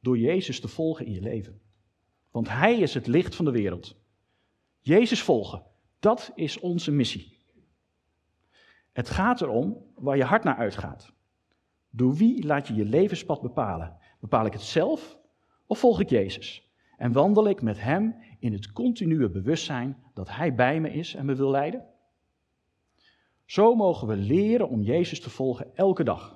Door 0.00 0.18
Jezus 0.18 0.60
te 0.60 0.68
volgen 0.68 1.06
in 1.06 1.12
je 1.12 1.20
leven. 1.20 1.64
Want 2.36 2.48
Hij 2.48 2.78
is 2.78 2.94
het 2.94 3.06
licht 3.06 3.34
van 3.34 3.44
de 3.44 3.50
wereld. 3.50 3.96
Jezus 4.80 5.22
volgen, 5.22 5.62
dat 5.98 6.32
is 6.34 6.60
onze 6.60 6.90
missie. 6.90 7.38
Het 8.92 9.10
gaat 9.10 9.40
erom 9.40 9.84
waar 9.94 10.16
je 10.16 10.24
hart 10.24 10.44
naar 10.44 10.56
uitgaat. 10.56 11.12
Door 11.90 12.14
wie 12.14 12.46
laat 12.46 12.68
je 12.68 12.74
je 12.74 12.84
levenspad 12.84 13.42
bepalen? 13.42 13.96
Bepaal 14.20 14.46
ik 14.46 14.52
het 14.52 14.62
zelf 14.62 15.18
of 15.66 15.78
volg 15.78 16.00
ik 16.00 16.08
Jezus? 16.08 16.70
En 16.96 17.12
wandel 17.12 17.48
ik 17.48 17.62
met 17.62 17.80
Hem 17.80 18.16
in 18.38 18.52
het 18.52 18.72
continue 18.72 19.30
bewustzijn 19.30 20.02
dat 20.14 20.28
Hij 20.28 20.54
bij 20.54 20.80
me 20.80 20.92
is 20.92 21.14
en 21.14 21.26
me 21.26 21.34
wil 21.34 21.50
leiden? 21.50 21.84
Zo 23.44 23.74
mogen 23.74 24.08
we 24.08 24.16
leren 24.16 24.68
om 24.68 24.82
Jezus 24.82 25.20
te 25.20 25.30
volgen 25.30 25.76
elke 25.76 26.04
dag. 26.04 26.35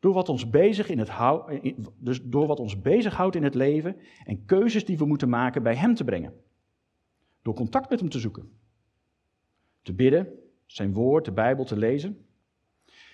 Door 0.00 0.12
wat, 0.12 0.28
ons 0.28 0.50
bezig 0.50 0.88
in 0.88 0.98
het 0.98 1.10
dus 1.98 2.22
door 2.22 2.46
wat 2.46 2.60
ons 2.60 2.80
bezighoudt 2.80 3.36
in 3.36 3.42
het 3.42 3.54
leven 3.54 3.96
en 4.24 4.44
keuzes 4.44 4.84
die 4.84 4.98
we 4.98 5.04
moeten 5.04 5.28
maken 5.28 5.62
bij 5.62 5.74
Hem 5.74 5.94
te 5.94 6.04
brengen. 6.04 6.34
Door 7.42 7.54
contact 7.54 7.90
met 7.90 8.00
Hem 8.00 8.08
te 8.08 8.18
zoeken. 8.18 8.58
Te 9.82 9.94
bidden, 9.94 10.28
Zijn 10.66 10.92
woord, 10.92 11.24
de 11.24 11.32
Bijbel 11.32 11.64
te 11.64 11.76
lezen. 11.76 12.26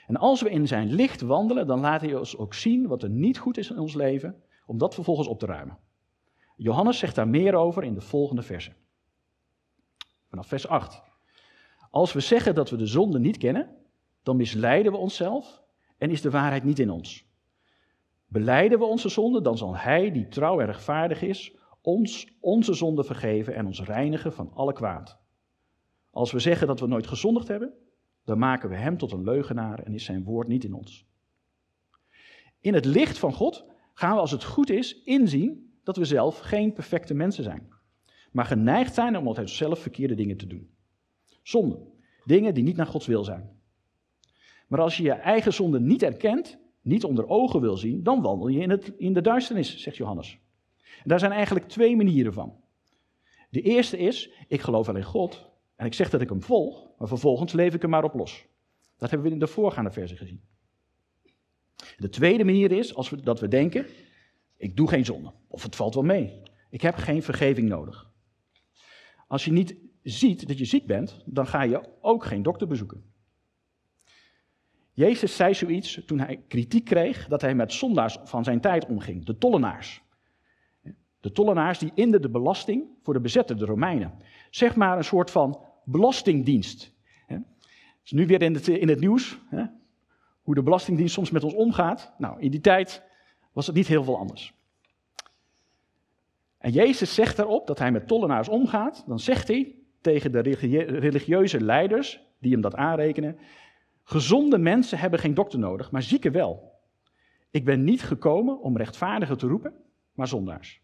En 0.06 0.16
als 0.16 0.42
we 0.42 0.50
in 0.50 0.66
Zijn 0.66 0.92
licht 0.92 1.20
wandelen, 1.20 1.66
dan 1.66 1.80
laat 1.80 2.00
Hij 2.00 2.14
ons 2.14 2.36
ook 2.36 2.54
zien 2.54 2.86
wat 2.86 3.02
er 3.02 3.10
niet 3.10 3.38
goed 3.38 3.58
is 3.58 3.70
in 3.70 3.78
ons 3.78 3.94
leven, 3.94 4.42
om 4.66 4.78
dat 4.78 4.94
vervolgens 4.94 5.28
op 5.28 5.38
te 5.38 5.46
ruimen. 5.46 5.78
Johannes 6.56 6.98
zegt 6.98 7.14
daar 7.14 7.28
meer 7.28 7.54
over 7.54 7.84
in 7.84 7.94
de 7.94 8.00
volgende 8.00 8.42
versen. 8.42 8.76
Vanaf 10.28 10.46
vers 10.46 10.68
8. 10.68 11.02
Als 11.90 12.12
we 12.12 12.20
zeggen 12.20 12.54
dat 12.54 12.70
we 12.70 12.76
de 12.76 12.86
zonde 12.86 13.18
niet 13.18 13.36
kennen, 13.36 13.76
dan 14.22 14.36
misleiden 14.36 14.92
we 14.92 14.98
onszelf 14.98 15.63
en 15.98 16.10
is 16.10 16.20
de 16.20 16.30
waarheid 16.30 16.64
niet 16.64 16.78
in 16.78 16.90
ons. 16.90 17.26
Beleiden 18.26 18.78
we 18.78 18.84
onze 18.84 19.08
zonde, 19.08 19.40
dan 19.40 19.56
zal 19.56 19.76
Hij, 19.76 20.12
die 20.12 20.28
trouw 20.28 20.60
en 20.60 20.66
rechtvaardig 20.66 21.22
is, 21.22 21.56
ons 21.80 22.36
onze 22.40 22.74
zonde 22.74 23.04
vergeven 23.04 23.54
en 23.54 23.66
ons 23.66 23.82
reinigen 23.82 24.32
van 24.32 24.52
alle 24.54 24.72
kwaad. 24.72 25.18
Als 26.10 26.32
we 26.32 26.38
zeggen 26.38 26.66
dat 26.66 26.80
we 26.80 26.86
nooit 26.86 27.06
gezondigd 27.06 27.48
hebben, 27.48 27.72
dan 28.24 28.38
maken 28.38 28.68
we 28.68 28.76
Hem 28.76 28.96
tot 28.96 29.12
een 29.12 29.24
leugenaar 29.24 29.78
en 29.78 29.94
is 29.94 30.04
Zijn 30.04 30.24
woord 30.24 30.48
niet 30.48 30.64
in 30.64 30.74
ons. 30.74 31.06
In 32.60 32.74
het 32.74 32.84
licht 32.84 33.18
van 33.18 33.32
God 33.32 33.64
gaan 33.94 34.14
we, 34.14 34.20
als 34.20 34.30
het 34.30 34.44
goed 34.44 34.70
is, 34.70 35.02
inzien 35.02 35.78
dat 35.82 35.96
we 35.96 36.04
zelf 36.04 36.38
geen 36.38 36.72
perfecte 36.72 37.14
mensen 37.14 37.44
zijn, 37.44 37.68
maar 38.32 38.44
geneigd 38.44 38.94
zijn 38.94 39.16
om 39.16 39.26
altijd 39.26 39.50
zelf 39.50 39.78
verkeerde 39.78 40.14
dingen 40.14 40.36
te 40.36 40.46
doen. 40.46 40.70
Zonde, 41.42 41.78
dingen 42.24 42.54
die 42.54 42.64
niet 42.64 42.76
naar 42.76 42.86
Gods 42.86 43.06
wil 43.06 43.24
zijn. 43.24 43.62
Maar 44.66 44.80
als 44.80 44.96
je 44.96 45.02
je 45.02 45.12
eigen 45.12 45.52
zonde 45.52 45.80
niet 45.80 46.02
erkent, 46.02 46.58
niet 46.80 47.04
onder 47.04 47.28
ogen 47.28 47.60
wil 47.60 47.76
zien, 47.76 48.02
dan 48.02 48.22
wandel 48.22 48.48
je 48.48 48.60
in, 48.60 48.70
het, 48.70 48.92
in 48.96 49.12
de 49.12 49.20
duisternis, 49.20 49.76
zegt 49.78 49.96
Johannes. 49.96 50.38
Daar 51.04 51.18
zijn 51.18 51.32
eigenlijk 51.32 51.68
twee 51.68 51.96
manieren 51.96 52.32
van. 52.32 52.62
De 53.50 53.60
eerste 53.60 53.98
is, 53.98 54.30
ik 54.48 54.60
geloof 54.60 54.86
wel 54.86 54.96
in 54.96 55.02
God 55.02 55.50
en 55.76 55.86
ik 55.86 55.94
zeg 55.94 56.10
dat 56.10 56.20
ik 56.20 56.28
hem 56.28 56.42
volg, 56.42 56.88
maar 56.98 57.08
vervolgens 57.08 57.52
leef 57.52 57.74
ik 57.74 57.82
hem 57.82 57.90
maar 57.90 58.04
op 58.04 58.14
los. 58.14 58.46
Dat 58.96 59.10
hebben 59.10 59.28
we 59.28 59.34
in 59.34 59.40
de 59.40 59.46
voorgaande 59.46 59.90
versie 59.90 60.16
gezien. 60.16 60.42
De 61.96 62.08
tweede 62.08 62.44
manier 62.44 62.72
is 62.72 62.94
als 62.94 63.10
we, 63.10 63.22
dat 63.22 63.40
we 63.40 63.48
denken, 63.48 63.86
ik 64.56 64.76
doe 64.76 64.88
geen 64.88 65.04
zonde, 65.04 65.32
of 65.48 65.62
het 65.62 65.76
valt 65.76 65.94
wel 65.94 66.02
mee. 66.02 66.42
Ik 66.70 66.80
heb 66.80 66.94
geen 66.94 67.22
vergeving 67.22 67.68
nodig. 67.68 68.10
Als 69.26 69.44
je 69.44 69.52
niet 69.52 69.76
ziet 70.02 70.48
dat 70.48 70.58
je 70.58 70.64
ziek 70.64 70.86
bent, 70.86 71.22
dan 71.24 71.46
ga 71.46 71.62
je 71.62 71.88
ook 72.00 72.24
geen 72.24 72.42
dokter 72.42 72.66
bezoeken. 72.66 73.13
Jezus 74.94 75.36
zei 75.36 75.54
zoiets 75.54 76.00
toen 76.06 76.18
hij 76.18 76.42
kritiek 76.48 76.84
kreeg 76.84 77.28
dat 77.28 77.40
hij 77.40 77.54
met 77.54 77.72
zondaars 77.72 78.18
van 78.24 78.44
zijn 78.44 78.60
tijd 78.60 78.86
omging, 78.86 79.24
de 79.24 79.38
tollenaars. 79.38 80.02
De 81.20 81.32
tollenaars 81.32 81.78
die 81.78 81.90
inden 81.94 82.22
de 82.22 82.30
belasting 82.30 82.84
voor 83.02 83.14
de 83.14 83.20
bezetter, 83.20 83.58
de 83.58 83.64
Romeinen. 83.64 84.12
Zeg 84.50 84.76
maar 84.76 84.96
een 84.96 85.04
soort 85.04 85.30
van 85.30 85.60
belastingdienst. 85.84 86.92
Het 87.26 88.12
is 88.12 88.18
nu 88.18 88.26
weer 88.26 88.42
in 88.42 88.54
het, 88.54 88.68
in 88.68 88.88
het 88.88 89.00
nieuws 89.00 89.38
hoe 90.44 90.54
de 90.54 90.62
Belastingdienst 90.62 91.14
soms 91.14 91.30
met 91.30 91.44
ons 91.44 91.54
omgaat. 91.54 92.12
Nou, 92.18 92.40
in 92.40 92.50
die 92.50 92.60
tijd 92.60 93.02
was 93.52 93.66
het 93.66 93.76
niet 93.76 93.86
heel 93.86 94.04
veel 94.04 94.18
anders. 94.18 94.54
En 96.58 96.72
Jezus 96.72 97.14
zegt 97.14 97.36
daarop 97.36 97.66
dat 97.66 97.78
hij 97.78 97.92
met 97.92 98.08
tollenaars 98.08 98.48
omgaat. 98.48 99.04
Dan 99.06 99.18
zegt 99.18 99.48
hij 99.48 99.74
tegen 100.00 100.32
de 100.32 100.40
religieuze 100.98 101.60
leiders 101.60 102.20
die 102.38 102.52
hem 102.52 102.60
dat 102.60 102.74
aanrekenen: 102.74 103.38
Gezonde 104.04 104.58
mensen 104.58 104.98
hebben 104.98 105.18
geen 105.18 105.34
dokter 105.34 105.58
nodig, 105.58 105.90
maar 105.90 106.02
zieken 106.02 106.32
wel. 106.32 106.72
Ik 107.50 107.64
ben 107.64 107.84
niet 107.84 108.02
gekomen 108.02 108.60
om 108.60 108.76
rechtvaardigen 108.76 109.38
te 109.38 109.46
roepen, 109.46 109.74
maar 110.12 110.28
zondaars. 110.28 110.82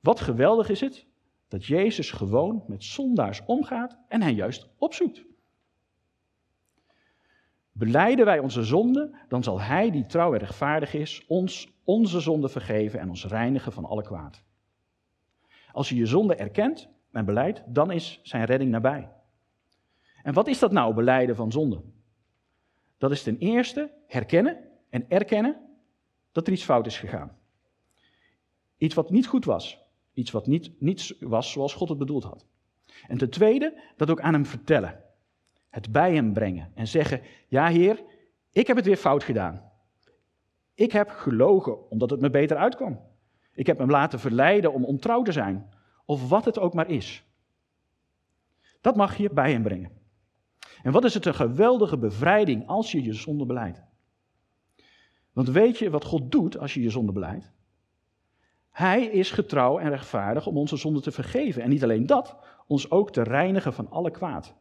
Wat 0.00 0.20
geweldig 0.20 0.68
is 0.68 0.80
het 0.80 1.06
dat 1.48 1.64
Jezus 1.64 2.10
gewoon 2.10 2.64
met 2.66 2.84
zondaars 2.84 3.44
omgaat 3.44 3.98
en 4.08 4.22
hen 4.22 4.34
juist 4.34 4.68
opzoekt. 4.78 5.24
Beleiden 7.72 8.24
wij 8.24 8.38
onze 8.38 8.62
zonde, 8.62 9.18
dan 9.28 9.42
zal 9.42 9.60
Hij 9.60 9.90
die 9.90 10.06
trouw 10.06 10.32
en 10.32 10.38
rechtvaardig 10.38 10.94
is, 10.94 11.24
ons 11.26 11.72
onze 11.84 12.20
zonde 12.20 12.48
vergeven 12.48 13.00
en 13.00 13.08
ons 13.08 13.26
reinigen 13.26 13.72
van 13.72 13.84
alle 13.84 14.02
kwaad. 14.02 14.42
Als 15.72 15.88
je 15.88 15.96
je 15.96 16.06
zonde 16.06 16.34
erkent 16.34 16.88
en 17.12 17.24
beleidt, 17.24 17.62
dan 17.66 17.90
is 17.90 18.20
zijn 18.22 18.44
redding 18.44 18.70
nabij. 18.70 19.10
En 20.28 20.34
wat 20.34 20.48
is 20.48 20.58
dat 20.58 20.72
nou, 20.72 20.94
beleiden 20.94 21.36
van 21.36 21.52
zonde? 21.52 21.80
Dat 22.98 23.10
is 23.10 23.22
ten 23.22 23.38
eerste 23.38 23.90
herkennen 24.06 24.58
en 24.90 25.10
erkennen 25.10 25.56
dat 26.32 26.46
er 26.46 26.52
iets 26.52 26.64
fout 26.64 26.86
is 26.86 26.98
gegaan. 26.98 27.36
Iets 28.76 28.94
wat 28.94 29.10
niet 29.10 29.26
goed 29.26 29.44
was. 29.44 29.78
Iets 30.12 30.30
wat 30.30 30.46
niet, 30.46 30.80
niet 30.80 31.16
was 31.20 31.50
zoals 31.52 31.74
God 31.74 31.88
het 31.88 31.98
bedoeld 31.98 32.24
had. 32.24 32.46
En 33.06 33.18
ten 33.18 33.30
tweede, 33.30 33.80
dat 33.96 34.10
ook 34.10 34.20
aan 34.20 34.32
hem 34.32 34.46
vertellen. 34.46 35.02
Het 35.68 35.92
bij 35.92 36.14
hem 36.14 36.32
brengen 36.32 36.72
en 36.74 36.86
zeggen: 36.86 37.22
Ja, 37.46 37.68
Heer, 37.68 38.02
ik 38.52 38.66
heb 38.66 38.76
het 38.76 38.86
weer 38.86 38.96
fout 38.96 39.24
gedaan. 39.24 39.70
Ik 40.74 40.92
heb 40.92 41.10
gelogen 41.10 41.90
omdat 41.90 42.10
het 42.10 42.20
me 42.20 42.30
beter 42.30 42.56
uitkwam. 42.56 43.00
Ik 43.52 43.66
heb 43.66 43.78
hem 43.78 43.90
laten 43.90 44.20
verleiden 44.20 44.72
om 44.72 44.84
ontrouw 44.84 45.22
te 45.22 45.32
zijn, 45.32 45.70
of 46.04 46.28
wat 46.28 46.44
het 46.44 46.58
ook 46.58 46.74
maar 46.74 46.90
is. 46.90 47.24
Dat 48.80 48.96
mag 48.96 49.16
je 49.16 49.30
bij 49.30 49.52
hem 49.52 49.62
brengen. 49.62 49.97
En 50.82 50.92
wat 50.92 51.04
is 51.04 51.14
het 51.14 51.26
een 51.26 51.34
geweldige 51.34 51.98
bevrijding 51.98 52.66
als 52.66 52.92
je 52.92 53.02
je 53.02 53.12
zonde 53.12 53.46
beleidt? 53.46 53.82
Want 55.32 55.48
weet 55.48 55.78
je 55.78 55.90
wat 55.90 56.04
God 56.04 56.30
doet 56.32 56.58
als 56.58 56.74
je 56.74 56.82
je 56.82 56.90
zonde 56.90 57.12
beleidt? 57.12 57.52
Hij 58.70 59.04
is 59.04 59.30
getrouw 59.30 59.78
en 59.78 59.88
rechtvaardig 59.88 60.46
om 60.46 60.56
onze 60.56 60.76
zonde 60.76 61.00
te 61.00 61.12
vergeven. 61.12 61.62
En 61.62 61.68
niet 61.68 61.82
alleen 61.82 62.06
dat, 62.06 62.36
ons 62.66 62.90
ook 62.90 63.12
te 63.12 63.22
reinigen 63.22 63.72
van 63.72 63.90
alle 63.90 64.10
kwaad. 64.10 64.56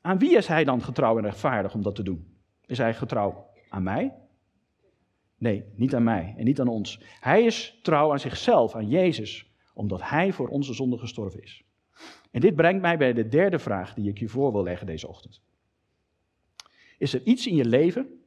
Aan 0.00 0.18
wie 0.18 0.36
is 0.36 0.46
hij 0.46 0.64
dan 0.64 0.82
getrouw 0.82 1.16
en 1.16 1.24
rechtvaardig 1.24 1.74
om 1.74 1.82
dat 1.82 1.94
te 1.94 2.02
doen? 2.02 2.36
Is 2.66 2.78
hij 2.78 2.94
getrouw 2.94 3.46
aan 3.68 3.82
mij? 3.82 4.14
Nee, 5.38 5.64
niet 5.74 5.94
aan 5.94 6.04
mij 6.04 6.34
en 6.36 6.44
niet 6.44 6.60
aan 6.60 6.68
ons. 6.68 7.02
Hij 7.20 7.44
is 7.44 7.78
trouw 7.82 8.12
aan 8.12 8.20
zichzelf, 8.20 8.74
aan 8.74 8.88
Jezus, 8.88 9.50
omdat 9.74 10.08
hij 10.08 10.32
voor 10.32 10.48
onze 10.48 10.74
zonde 10.74 10.98
gestorven 10.98 11.42
is. 11.42 11.65
En 12.36 12.42
dit 12.42 12.54
brengt 12.54 12.80
mij 12.80 12.98
bij 12.98 13.12
de 13.12 13.28
derde 13.28 13.58
vraag 13.58 13.94
die 13.94 14.08
ik 14.08 14.18
je 14.18 14.28
voor 14.28 14.52
wil 14.52 14.62
leggen 14.62 14.86
deze 14.86 15.08
ochtend. 15.08 15.40
Is 16.98 17.14
er 17.14 17.22
iets 17.22 17.46
in 17.46 17.54
je 17.54 17.64
leven 17.64 18.24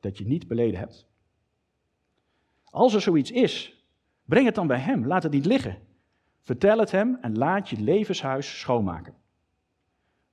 dat 0.00 0.18
je 0.18 0.26
niet 0.26 0.48
beleden 0.48 0.78
hebt? 0.78 1.06
Als 2.64 2.94
er 2.94 3.00
zoiets 3.00 3.30
is, 3.30 3.84
breng 4.24 4.46
het 4.46 4.54
dan 4.54 4.66
bij 4.66 4.78
Hem, 4.78 5.06
laat 5.06 5.22
het 5.22 5.32
niet 5.32 5.44
liggen. 5.44 5.78
Vertel 6.42 6.78
het 6.78 6.90
Hem 6.90 7.18
en 7.20 7.38
laat 7.38 7.68
je 7.68 7.80
levenshuis 7.80 8.60
schoonmaken. 8.60 9.14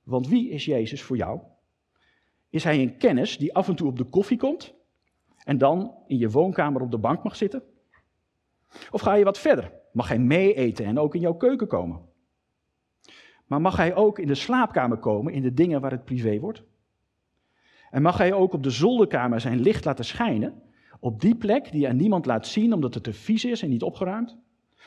Want 0.02 0.28
wie 0.28 0.50
is 0.50 0.64
Jezus 0.64 1.02
voor 1.02 1.16
jou? 1.16 1.40
Is 2.48 2.64
Hij 2.64 2.82
een 2.82 2.96
kennis 2.96 3.38
die 3.38 3.54
af 3.54 3.68
en 3.68 3.76
toe 3.76 3.88
op 3.88 3.96
de 3.96 4.04
koffie 4.04 4.38
komt 4.38 4.74
en 5.44 5.58
dan 5.58 5.94
in 6.06 6.18
je 6.18 6.30
woonkamer 6.30 6.82
op 6.82 6.90
de 6.90 6.98
bank 6.98 7.22
mag 7.22 7.36
zitten? 7.36 7.62
Of 8.90 9.00
ga 9.00 9.14
je 9.14 9.24
wat 9.24 9.38
verder? 9.38 9.72
Mag 9.92 10.08
Hij 10.08 10.18
mee 10.18 10.54
eten 10.54 10.84
en 10.84 10.98
ook 10.98 11.14
in 11.14 11.20
jouw 11.20 11.36
keuken 11.36 11.66
komen? 11.66 12.16
Maar 13.48 13.60
mag 13.60 13.76
hij 13.76 13.94
ook 13.94 14.18
in 14.18 14.26
de 14.26 14.34
slaapkamer 14.34 14.98
komen, 14.98 15.32
in 15.32 15.42
de 15.42 15.54
dingen 15.54 15.80
waar 15.80 15.90
het 15.90 16.04
privé 16.04 16.38
wordt? 16.38 16.62
En 17.90 18.02
mag 18.02 18.18
hij 18.18 18.32
ook 18.32 18.52
op 18.52 18.62
de 18.62 18.70
zolderkamer 18.70 19.40
zijn 19.40 19.60
licht 19.60 19.84
laten 19.84 20.04
schijnen, 20.04 20.62
op 21.00 21.20
die 21.20 21.34
plek 21.34 21.70
die 21.70 21.80
je 21.80 21.88
aan 21.88 21.96
niemand 21.96 22.26
laat 22.26 22.46
zien 22.46 22.72
omdat 22.72 22.94
het 22.94 23.02
te 23.02 23.12
vies 23.12 23.44
is 23.44 23.62
en 23.62 23.68
niet 23.68 23.82
opgeruimd? 23.82 24.36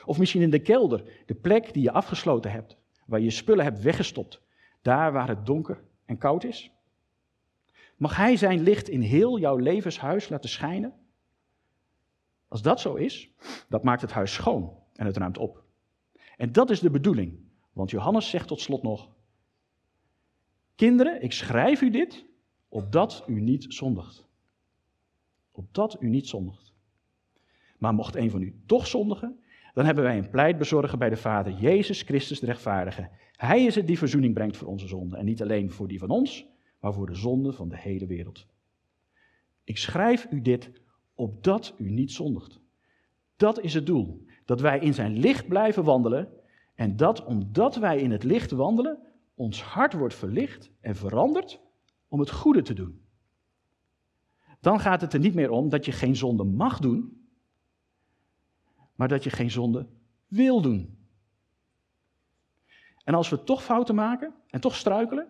Of 0.05 0.19
misschien 0.19 0.41
in 0.41 0.49
de 0.49 0.59
kelder, 0.59 1.23
de 1.25 1.35
plek 1.35 1.73
die 1.73 1.83
je 1.83 1.91
afgesloten 1.91 2.51
hebt, 2.51 2.77
waar 3.05 3.19
je 3.19 3.29
spullen 3.29 3.63
hebt 3.63 3.81
weggestopt, 3.81 4.41
daar 4.81 5.11
waar 5.11 5.27
het 5.27 5.45
donker 5.45 5.83
en 6.05 6.17
koud 6.17 6.43
is? 6.43 6.71
Mag 7.97 8.15
hij 8.15 8.37
zijn 8.37 8.61
licht 8.61 8.89
in 8.89 9.01
heel 9.01 9.39
jouw 9.39 9.57
levenshuis 9.57 10.29
laten 10.29 10.49
schijnen? 10.49 10.93
Als 12.47 12.61
dat 12.61 12.79
zo 12.79 12.95
is, 12.95 13.31
dat 13.69 13.83
maakt 13.83 14.01
het 14.01 14.11
huis 14.11 14.33
schoon 14.33 14.73
en 14.95 15.05
het 15.05 15.17
ruimt 15.17 15.37
op. 15.37 15.63
En 16.37 16.51
dat 16.51 16.69
is 16.69 16.79
de 16.79 16.89
bedoeling 16.89 17.50
want 17.81 17.93
Johannes 17.93 18.29
zegt 18.29 18.47
tot 18.47 18.61
slot 18.61 18.83
nog: 18.83 19.09
Kinderen, 20.75 21.21
ik 21.21 21.31
schrijf 21.31 21.81
u 21.81 21.89
dit 21.89 22.25
opdat 22.69 23.23
u 23.27 23.41
niet 23.41 23.65
zondigt. 23.73 24.27
Opdat 25.51 25.97
u 25.99 26.09
niet 26.09 26.27
zondigt. 26.27 26.73
Maar 27.77 27.93
mocht 27.93 28.15
een 28.15 28.29
van 28.29 28.41
u 28.41 28.61
toch 28.65 28.87
zondigen, 28.87 29.39
dan 29.73 29.85
hebben 29.85 30.03
wij 30.03 30.17
een 30.17 30.29
pleitbezorger 30.29 30.97
bij 30.97 31.09
de 31.09 31.17
Vader, 31.17 31.53
Jezus 31.53 32.01
Christus 32.01 32.39
de 32.39 32.45
rechtvaardige. 32.45 33.09
Hij 33.31 33.65
is 33.65 33.75
het 33.75 33.87
die 33.87 33.97
verzoening 33.97 34.33
brengt 34.33 34.57
voor 34.57 34.67
onze 34.67 34.87
zonden. 34.87 35.19
En 35.19 35.25
niet 35.25 35.41
alleen 35.41 35.71
voor 35.71 35.87
die 35.87 35.99
van 35.99 36.09
ons, 36.09 36.47
maar 36.79 36.93
voor 36.93 37.05
de 37.05 37.15
zonde 37.15 37.53
van 37.53 37.69
de 37.69 37.77
hele 37.77 38.05
wereld. 38.05 38.47
Ik 39.63 39.77
schrijf 39.77 40.27
u 40.31 40.41
dit 40.41 40.71
opdat 41.15 41.73
u 41.77 41.89
niet 41.89 42.11
zondigt. 42.11 42.59
Dat 43.35 43.59
is 43.59 43.73
het 43.73 43.85
doel. 43.85 44.25
Dat 44.45 44.61
wij 44.61 44.79
in 44.79 44.93
zijn 44.93 45.17
licht 45.17 45.47
blijven 45.47 45.83
wandelen 45.83 46.40
en 46.81 46.95
dat 46.95 47.23
omdat 47.25 47.75
wij 47.75 47.99
in 47.99 48.11
het 48.11 48.23
licht 48.23 48.51
wandelen, 48.51 48.99
ons 49.35 49.63
hart 49.63 49.93
wordt 49.93 50.13
verlicht 50.13 50.71
en 50.79 50.95
veranderd 50.95 51.61
om 52.07 52.19
het 52.19 52.31
goede 52.31 52.61
te 52.61 52.73
doen. 52.73 53.05
Dan 54.59 54.79
gaat 54.79 55.01
het 55.01 55.13
er 55.13 55.19
niet 55.19 55.33
meer 55.33 55.49
om 55.49 55.69
dat 55.69 55.85
je 55.85 55.91
geen 55.91 56.15
zonde 56.15 56.43
mag 56.43 56.79
doen, 56.79 57.27
maar 58.95 59.07
dat 59.07 59.23
je 59.23 59.29
geen 59.29 59.51
zonde 59.51 59.87
wil 60.27 60.61
doen. 60.61 60.97
En 63.03 63.13
als 63.13 63.29
we 63.29 63.43
toch 63.43 63.63
fouten 63.63 63.95
maken 63.95 64.33
en 64.47 64.61
toch 64.61 64.75
struikelen, 64.75 65.27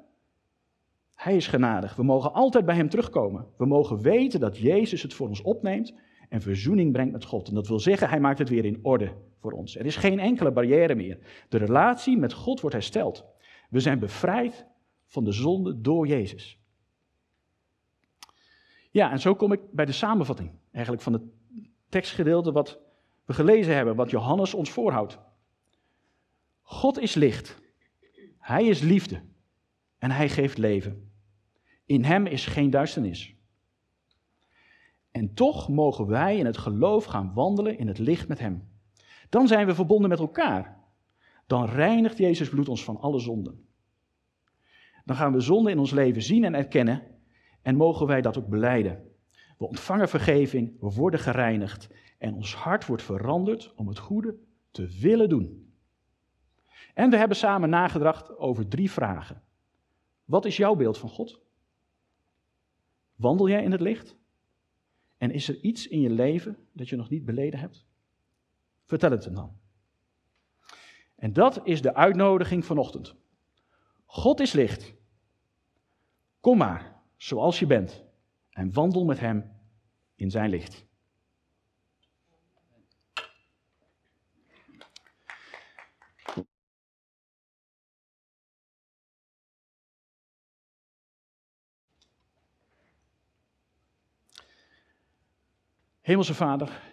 hij 1.16 1.36
is 1.36 1.48
genadig. 1.48 1.96
We 1.96 2.04
mogen 2.04 2.34
altijd 2.34 2.66
bij 2.66 2.76
hem 2.76 2.90
terugkomen. 2.90 3.48
We 3.58 3.66
mogen 3.66 4.02
weten 4.02 4.40
dat 4.40 4.58
Jezus 4.58 5.02
het 5.02 5.14
voor 5.14 5.28
ons 5.28 5.42
opneemt 5.42 5.94
en 6.30 6.42
verzoening 6.42 6.92
brengt 6.92 7.12
met 7.12 7.26
God. 7.26 7.48
En 7.48 7.54
dat 7.54 7.68
wil 7.68 7.80
zeggen, 7.80 8.10
hij 8.10 8.20
maakt 8.20 8.40
het 8.40 8.50
weer 8.50 8.66
in 8.66 8.80
orde 8.82 9.30
voor 9.42 9.52
ons. 9.52 9.76
Er 9.76 9.86
is 9.86 9.96
geen 9.96 10.20
enkele 10.20 10.52
barrière 10.52 10.96
meer. 10.96 11.20
De 11.50 11.58
relatie 11.58 12.18
met 12.18 12.34
God 12.34 12.62
wordt 12.62 12.76
hersteld. 12.76 13.26
We 13.70 13.80
zijn 13.80 14.00
bevrijd 14.00 14.66
van 15.08 15.24
de 15.24 15.32
zonde 15.32 15.82
door 15.82 16.08
Jezus. 16.08 16.60
Ja, 18.92 19.12
en 19.12 19.20
zo 19.20 19.36
kom 19.36 19.52
ik 19.52 19.72
bij 19.72 19.86
de 19.86 19.92
samenvatting 19.92 20.52
eigenlijk 20.72 21.04
van 21.04 21.14
het 21.14 21.22
tekstgedeelte 21.90 22.52
wat 22.52 22.80
we 23.26 23.34
gelezen 23.34 23.76
hebben, 23.76 23.96
wat 23.96 24.10
Johannes 24.10 24.54
ons 24.54 24.72
voorhoudt. 24.72 25.20
God 26.62 27.00
is 27.00 27.14
licht. 27.14 27.60
Hij 28.38 28.66
is 28.66 28.82
liefde. 28.82 29.22
En 29.98 30.12
hij 30.12 30.30
geeft 30.30 30.58
leven. 30.58 31.12
In 31.86 32.04
hem 32.04 32.26
is 32.26 32.46
geen 32.46 32.70
duisternis. 32.70 33.36
En 35.12 35.34
toch 35.34 35.70
mogen 35.70 36.08
wij 36.08 36.38
in 36.38 36.46
het 36.46 36.58
geloof 36.58 37.06
gaan 37.06 37.34
wandelen 37.34 37.78
in 37.78 37.88
het 37.88 37.98
licht 37.98 38.28
met 38.28 38.40
hem. 38.40 38.71
Dan 39.32 39.48
zijn 39.48 39.66
we 39.66 39.76
verbonden 39.76 40.10
met 40.10 40.20
elkaar. 40.20 40.78
Dan 41.48 41.66
reinigt 41.66 42.18
Jezus 42.18 42.50
bloed 42.50 42.70
ons 42.70 42.84
van 42.84 42.98
alle 42.98 43.20
zonden. 43.20 43.66
Dan 45.06 45.16
gaan 45.16 45.34
we 45.34 45.40
zonde 45.40 45.72
in 45.72 45.80
ons 45.80 45.92
leven 45.92 46.22
zien 46.22 46.44
en 46.44 46.54
erkennen 46.54 47.04
en 47.62 47.76
mogen 47.76 48.08
wij 48.08 48.22
dat 48.22 48.38
ook 48.38 48.48
beleiden. 48.48 49.04
We 49.58 49.68
ontvangen 49.68 50.10
vergeving, 50.10 50.80
we 50.80 50.90
worden 50.90 51.20
gereinigd 51.20 51.90
en 52.18 52.34
ons 52.34 52.56
hart 52.56 52.86
wordt 52.86 53.04
veranderd 53.04 53.74
om 53.76 53.88
het 53.88 54.00
goede 54.00 54.36
te 54.72 54.98
willen 55.00 55.30
doen. 55.30 55.74
En 56.94 57.10
we 57.10 57.18
hebben 57.18 57.38
samen 57.38 57.70
nagedacht 57.70 58.38
over 58.38 58.68
drie 58.68 58.92
vragen. 58.92 59.42
Wat 60.26 60.46
is 60.46 60.58
jouw 60.58 60.76
beeld 60.76 60.98
van 60.98 61.10
God? 61.10 61.40
Wandel 63.16 63.50
jij 63.50 63.64
in 63.64 63.72
het 63.72 63.82
licht? 63.82 64.18
En 65.18 65.32
is 65.32 65.48
er 65.48 65.60
iets 65.60 65.88
in 65.88 66.02
je 66.02 66.10
leven 66.10 66.58
dat 66.74 66.90
je 66.90 66.96
nog 66.96 67.10
niet 67.10 67.26
beleden 67.26 67.60
hebt? 67.60 67.86
Vertel 68.92 69.12
het 69.12 69.26
hem 69.26 69.36
dan. 69.36 69.60
En 71.16 71.34
dat 71.34 71.60
is 71.64 71.82
de 71.82 71.94
uitnodiging 71.94 72.66
vanochtend. 72.66 73.16
God 74.06 74.40
is 74.40 74.54
licht. 74.54 74.94
Kom 76.40 76.58
maar, 76.58 77.02
zoals 77.18 77.60
je 77.60 77.66
bent, 77.66 78.04
en 78.50 78.74
wandel 78.74 79.06
met 79.06 79.20
Hem 79.20 79.52
in 80.16 80.32
Zijn 80.32 80.50
licht. 80.50 80.86
Hemelse 96.02 96.34
Vader, 96.34 96.91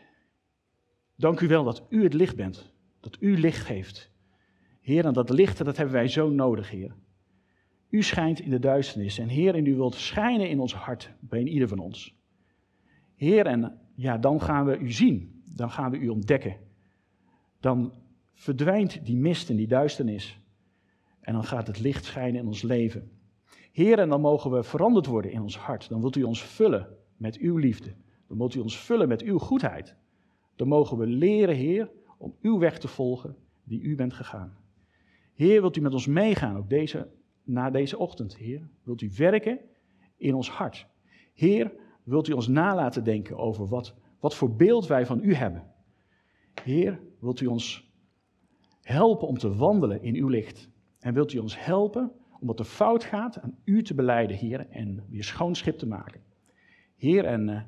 dank 1.18 1.40
u 1.40 1.48
wel 1.48 1.64
dat 1.64 1.86
u 1.88 2.02
het 2.02 2.14
licht 2.14 2.36
bent, 2.36 2.72
dat 3.00 3.16
u 3.20 3.38
licht 3.38 3.64
geeft. 3.64 4.10
Heer, 4.80 5.04
en 5.04 5.12
dat 5.12 5.30
licht, 5.30 5.64
dat 5.64 5.76
hebben 5.76 5.94
wij 5.94 6.08
zo 6.08 6.30
nodig, 6.30 6.70
Heer. 6.70 6.94
U 7.88 8.02
schijnt 8.02 8.40
in 8.40 8.50
de 8.50 8.58
duisternis 8.58 9.18
en 9.18 9.28
Heer, 9.28 9.54
en 9.54 9.66
u 9.66 9.74
wilt 9.74 9.94
schijnen 9.94 10.48
in 10.48 10.60
ons 10.60 10.74
hart, 10.74 11.12
bij 11.20 11.42
ieder 11.42 11.68
van 11.68 11.78
ons. 11.78 12.14
Heer, 13.14 13.46
en 13.46 13.78
ja, 13.94 14.18
dan 14.18 14.40
gaan 14.40 14.64
we 14.64 14.78
u 14.78 14.92
zien, 14.92 15.42
dan 15.54 15.70
gaan 15.70 15.90
we 15.90 15.98
u 15.98 16.08
ontdekken. 16.08 16.56
Dan 17.60 17.92
verdwijnt 18.34 19.06
die 19.06 19.16
mist 19.16 19.50
en 19.50 19.56
die 19.56 19.66
duisternis 19.66 20.40
en 21.28 21.34
dan 21.34 21.44
gaat 21.44 21.66
het 21.66 21.80
licht 21.80 22.04
schijnen 22.04 22.40
in 22.40 22.46
ons 22.46 22.62
leven. 22.62 23.10
Heer, 23.72 23.98
en 23.98 24.08
dan 24.08 24.20
mogen 24.20 24.50
we 24.50 24.62
veranderd 24.62 25.06
worden 25.06 25.32
in 25.32 25.42
ons 25.42 25.58
hart. 25.58 25.88
Dan 25.88 26.00
wilt 26.00 26.16
u 26.16 26.22
ons 26.22 26.42
vullen 26.42 26.88
met 27.16 27.36
uw 27.36 27.56
liefde. 27.56 27.94
Dan 28.26 28.38
wilt 28.38 28.54
u 28.54 28.60
ons 28.60 28.78
vullen 28.78 29.08
met 29.08 29.22
uw 29.22 29.38
goedheid. 29.38 29.96
Dan 30.58 30.68
mogen 30.68 30.98
we 30.98 31.06
leren, 31.06 31.54
Heer, 31.54 31.90
om 32.16 32.34
uw 32.40 32.58
weg 32.58 32.78
te 32.78 32.88
volgen 32.88 33.36
die 33.64 33.80
u 33.80 33.94
bent 33.94 34.12
gegaan. 34.12 34.56
Heer, 35.34 35.60
wilt 35.60 35.76
u 35.76 35.80
met 35.80 35.92
ons 35.92 36.06
meegaan, 36.06 36.56
ook 36.56 36.68
deze 36.68 37.08
na 37.44 37.70
deze 37.70 37.98
ochtend, 37.98 38.36
Heer? 38.36 38.68
Wilt 38.82 39.00
u 39.00 39.10
werken 39.16 39.58
in 40.16 40.34
ons 40.34 40.50
hart? 40.50 40.86
Heer, 41.34 41.72
wilt 42.02 42.28
u 42.28 42.32
ons 42.32 42.48
nalaten 42.48 43.04
denken 43.04 43.36
over 43.36 43.66
wat, 43.66 43.94
wat 44.20 44.34
voor 44.34 44.56
beeld 44.56 44.86
wij 44.86 45.06
van 45.06 45.20
u 45.22 45.34
hebben? 45.34 45.64
Heer, 46.62 47.00
wilt 47.20 47.40
u 47.40 47.46
ons 47.46 47.92
helpen 48.82 49.28
om 49.28 49.38
te 49.38 49.54
wandelen 49.54 50.02
in 50.02 50.14
uw 50.14 50.28
licht? 50.28 50.68
En 50.98 51.14
wilt 51.14 51.32
u 51.32 51.38
ons 51.38 51.64
helpen 51.64 52.12
om 52.40 52.46
wat 52.46 52.58
er 52.58 52.64
fout 52.64 53.04
gaat 53.04 53.40
aan 53.40 53.58
u 53.64 53.82
te 53.82 53.94
beleiden, 53.94 54.36
Heer, 54.36 54.66
en 54.70 55.04
weer 55.08 55.24
schoon 55.24 55.54
schip 55.54 55.78
te 55.78 55.86
maken? 55.86 56.20
Heer, 56.96 57.24
en 57.24 57.48
uh, 57.48 57.60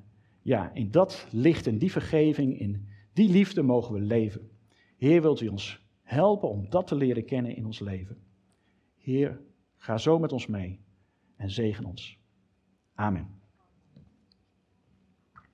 ja, 0.42 0.70
in 0.74 0.90
dat 0.90 1.26
licht 1.30 1.66
en 1.66 1.78
die 1.78 1.90
vergeving, 1.90 2.58
in 2.58 2.88
die 3.12 3.30
liefde 3.30 3.62
mogen 3.62 3.94
we 3.94 4.00
leven. 4.00 4.50
Heer, 4.96 5.22
wilt 5.22 5.40
u 5.40 5.48
ons 5.48 5.86
helpen 6.02 6.48
om 6.48 6.70
dat 6.70 6.86
te 6.86 6.94
leren 6.94 7.24
kennen 7.24 7.56
in 7.56 7.66
ons 7.66 7.80
leven? 7.80 8.16
Heer, 8.96 9.40
Ga 9.80 9.98
zo 9.98 10.18
met 10.18 10.32
ons 10.32 10.46
mee 10.46 10.80
en 11.36 11.50
zegen 11.50 11.84
ons. 11.84 12.18
Amen. 12.94 13.39